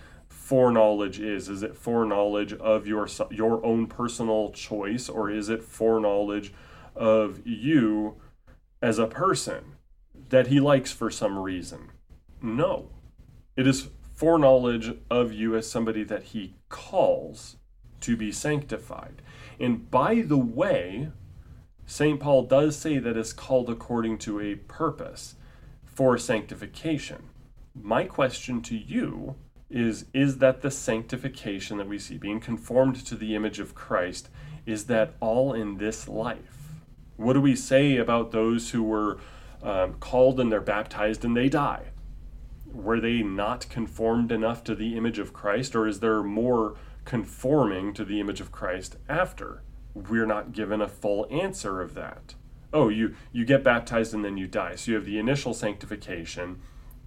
foreknowledge 0.49 1.21
is. 1.21 1.51
Is 1.51 1.63
it 1.63 1.77
foreknowledge 1.77 2.55
of 2.55 2.87
your 2.87 3.07
your 3.31 3.65
own 3.67 3.87
personal 3.87 4.51
choice, 4.53 5.07
or 5.07 5.31
is 5.31 5.51
it 5.51 5.63
foreknowledge 5.63 6.55
of 6.97 7.47
you 7.47 8.17
as 8.81 8.99
a 8.99 9.07
person 9.07 9.77
that 10.31 10.47
he 10.47 10.59
likes 10.59 10.91
for 10.91 11.11
some 11.11 11.39
reason? 11.39 11.91
No, 12.41 12.89
it 13.57 13.67
is 13.67 13.89
foreknowledge 14.15 14.97
of 15.11 15.35
you 15.35 15.55
as 15.55 15.71
somebody 15.71 16.03
that 16.05 16.23
he 16.23 16.55
calls 16.71 17.57
to 18.01 18.17
be 18.17 18.33
sanctified. 18.33 19.21
And 19.61 19.91
by 19.91 20.23
the 20.23 20.39
way, 20.39 21.11
St. 21.85 22.19
Paul 22.19 22.45
does 22.45 22.75
say 22.75 22.97
that 22.97 23.19
it's 23.19 23.35
called 23.35 23.69
according 23.69 24.17
to 24.19 24.41
a 24.41 24.55
purpose 24.55 25.35
for 25.85 26.17
sanctification. 26.17 27.25
My 27.75 28.05
question 28.05 28.63
to 28.63 28.77
you 28.77 29.37
is 29.71 30.07
is 30.15 30.39
that 30.39 30.63
the 30.63 30.71
sanctification 30.71 31.77
that 31.79 31.89
we 31.89 31.99
see 31.99 32.17
being 32.17 32.41
conformed 32.41 32.97
to 33.05 33.15
the 33.15 33.35
image 33.35 33.59
of 33.59 33.75
Christ 33.75 34.29
is 34.65 34.87
that 34.87 35.15
all 35.21 35.53
in 35.53 35.77
this 35.77 36.09
life 36.09 36.59
what 37.17 37.33
do 37.33 37.41
we 37.41 37.57
say 37.57 37.97
about 37.97 38.31
those 38.31 38.71
who 38.71 38.83
were 38.83 39.19
um, 39.63 39.95
called 39.95 40.39
and 40.39 40.51
they're 40.51 40.61
baptized 40.61 41.25
and 41.25 41.37
they 41.37 41.49
die 41.49 41.87
Were 42.73 43.01
they 43.01 43.23
not 43.23 43.69
conformed 43.69 44.31
enough 44.31 44.63
to 44.65 44.75
the 44.75 44.97
image 44.97 45.19
of 45.19 45.33
Christ, 45.33 45.75
or 45.75 45.87
is 45.87 46.01
there 46.01 46.23
more 46.23 46.77
conforming 47.05 47.93
to 47.95 48.05
the 48.05 48.21
image 48.21 48.41
of 48.41 48.53
Christ 48.53 48.97
after? 49.09 49.63
We're 49.95 50.27
not 50.27 50.53
given 50.53 50.81
a 50.81 50.89
full 50.89 51.27
answer 51.31 51.81
of 51.81 51.95
that. 51.95 52.35
Oh, 52.73 52.89
you, 52.89 53.17
you 53.33 53.45
get 53.45 53.65
baptized 53.65 54.15
and 54.15 54.25
then 54.25 54.37
you 54.37 54.47
die. 54.47 54.77
So 54.77 54.91
you 54.91 54.97
have 54.97 55.07
the 55.07 55.19
initial 55.19 55.55
sanctification, 55.55 56.61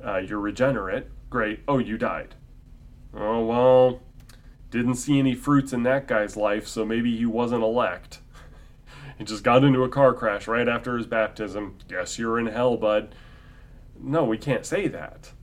uh, 0.03 0.18
you're 0.18 0.39
regenerate, 0.39 1.07
great. 1.30 1.62
Oh, 1.68 1.78
you 1.78 1.97
died. 1.97 2.36
Oh, 3.14 3.45
well, 3.45 3.99
didn't 4.70 4.95
see 4.95 5.20
any 5.20 5.36
fruits 5.36 5.74
in 5.74 5.84
that 5.84 6.07
guy's 6.07 6.38
life, 6.38 6.68
so 6.68 6.86
maybe 6.86 7.16
he 7.16 7.26
wasn't 7.26 7.64
elect. 7.64 8.20
he 9.18 9.24
just 9.24 9.43
got 9.43 9.64
into 9.64 9.84
a 9.84 9.89
car 9.89 10.14
crash 10.14 10.47
right 10.47 10.68
after 10.68 10.97
his 10.97 11.07
baptism. 11.07 11.78
Guess 11.88 12.18
you're 12.18 12.39
in 12.39 12.47
hell, 12.47 12.78
bud. 12.78 13.14
No, 13.99 14.24
we 14.24 14.38
can't 14.38 14.66
say 14.66 14.88
that. 14.88 15.34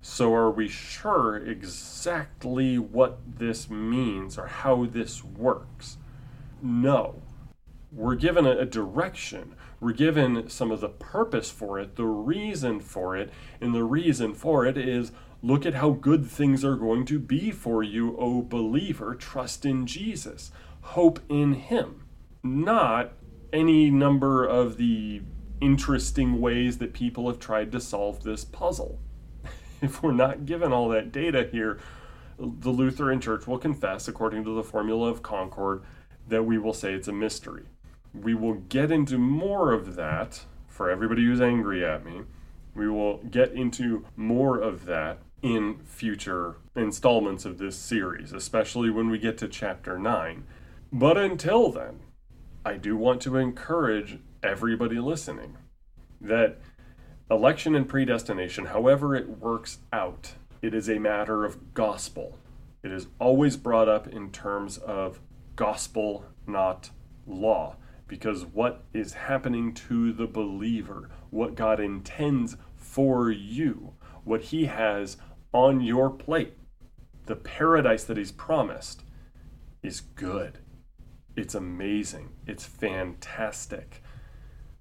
So, 0.00 0.34
are 0.34 0.50
we 0.50 0.68
sure 0.68 1.36
exactly 1.36 2.78
what 2.78 3.20
this 3.38 3.70
means 3.70 4.36
or 4.36 4.46
how 4.46 4.84
this 4.84 5.24
works? 5.24 5.96
No. 6.60 7.22
We're 7.90 8.16
given 8.16 8.44
a, 8.44 8.66
direction. 8.66 9.54
We're 9.80 9.92
given 9.92 10.50
some 10.50 10.70
of 10.70 10.80
the 10.80 10.88
purpose 10.88 11.50
for 11.50 11.78
it, 11.78 11.96
the 11.96 12.04
reason 12.04 12.80
for 12.80 13.16
it, 13.16 13.30
and 13.60 13.74
the 13.74 13.84
reason 13.84 14.34
for 14.34 14.66
it 14.66 14.76
is 14.76 15.12
look 15.44 15.66
at 15.66 15.74
how 15.74 15.90
good 15.90 16.26
things 16.26 16.64
are 16.64 16.74
going 16.74 17.04
to 17.04 17.18
be 17.18 17.50
for 17.50 17.82
you, 17.82 18.16
O 18.16 18.40
believer. 18.40 19.14
Trust 19.14 19.66
in 19.66 19.86
Jesus, 19.86 20.50
hope 20.80 21.20
in 21.28 21.52
Him, 21.52 22.06
not 22.42 23.12
any 23.52 23.90
number 23.90 24.46
of 24.46 24.78
the 24.78 25.20
interesting 25.60 26.40
ways 26.40 26.78
that 26.78 26.94
people 26.94 27.28
have 27.28 27.38
tried 27.38 27.70
to 27.72 27.80
solve 27.80 28.22
this 28.22 28.42
puzzle. 28.42 28.98
if 29.82 30.02
we're 30.02 30.12
not 30.12 30.46
given 30.46 30.72
all 30.72 30.88
that 30.88 31.12
data 31.12 31.46
here, 31.52 31.78
the 32.38 32.70
Lutheran 32.70 33.20
Church 33.20 33.46
will 33.46 33.58
confess, 33.58 34.08
according 34.08 34.44
to 34.44 34.54
the 34.54 34.64
formula 34.64 35.10
of 35.10 35.22
Concord, 35.22 35.82
that 36.26 36.44
we 36.44 36.56
will 36.56 36.72
say 36.72 36.94
it's 36.94 37.08
a 37.08 37.12
mystery. 37.12 37.64
We 38.14 38.34
will 38.34 38.54
get 38.54 38.90
into 38.90 39.18
more 39.18 39.72
of 39.72 39.94
that 39.96 40.46
for 40.66 40.90
everybody 40.90 41.26
who's 41.26 41.42
angry 41.42 41.84
at 41.84 42.02
me. 42.02 42.22
We 42.74 42.88
will 42.88 43.18
get 43.18 43.52
into 43.52 44.06
more 44.16 44.58
of 44.58 44.86
that 44.86 45.18
in 45.44 45.78
future 45.84 46.56
installments 46.74 47.44
of 47.44 47.58
this 47.58 47.76
series, 47.76 48.32
especially 48.32 48.88
when 48.88 49.10
we 49.10 49.18
get 49.18 49.36
to 49.36 49.46
chapter 49.46 49.98
9. 49.98 50.42
But 50.90 51.18
until 51.18 51.70
then, 51.70 52.00
I 52.64 52.78
do 52.78 52.96
want 52.96 53.20
to 53.22 53.36
encourage 53.36 54.20
everybody 54.42 54.98
listening 54.98 55.58
that 56.18 56.58
election 57.30 57.74
and 57.74 57.86
predestination, 57.86 58.66
however 58.66 59.14
it 59.14 59.38
works 59.38 59.80
out, 59.92 60.32
it 60.62 60.72
is 60.72 60.88
a 60.88 60.98
matter 60.98 61.44
of 61.44 61.74
gospel. 61.74 62.38
It 62.82 62.90
is 62.90 63.08
always 63.18 63.58
brought 63.58 63.88
up 63.88 64.08
in 64.08 64.30
terms 64.30 64.78
of 64.78 65.20
gospel, 65.56 66.24
not 66.46 66.88
law. 67.26 67.76
Because 68.08 68.46
what 68.46 68.84
is 68.94 69.12
happening 69.12 69.74
to 69.74 70.10
the 70.10 70.26
believer, 70.26 71.10
what 71.28 71.54
God 71.54 71.80
intends 71.80 72.56
for 72.76 73.30
you, 73.30 73.92
what 74.24 74.42
He 74.42 74.64
has 74.66 75.18
on 75.54 75.80
your 75.80 76.10
plate, 76.10 76.58
the 77.26 77.36
paradise 77.36 78.04
that 78.04 78.18
He's 78.18 78.32
promised, 78.32 79.04
is 79.82 80.00
good. 80.00 80.58
It's 81.36 81.54
amazing. 81.54 82.30
It's 82.46 82.66
fantastic. 82.66 84.02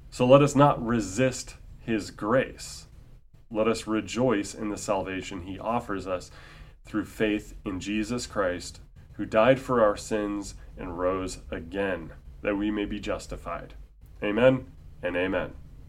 So 0.10 0.26
let 0.26 0.42
us 0.42 0.56
not 0.56 0.84
resist 0.84 1.56
His 1.80 2.12
grace. 2.12 2.88
Let 3.50 3.68
us 3.68 3.88
rejoice 3.88 4.54
in 4.54 4.70
the 4.70 4.78
salvation 4.78 5.44
He 5.44 5.60
offers 5.60 6.08
us 6.08 6.32
through 6.86 7.06
faith 7.06 7.56
in 7.64 7.80
Jesus 7.80 8.28
Christ, 8.28 8.82
who 9.14 9.26
died 9.26 9.60
for 9.60 9.82
our 9.82 9.96
sins 9.96 10.56
and 10.78 10.98
rose 10.98 11.38
again, 11.52 12.12
that 12.42 12.58
we 12.58 12.72
may 12.72 12.86
be 12.86 13.00
justified. 13.00 13.76
Amen 14.24 14.66
and 15.02 15.16
amen. 15.16 15.54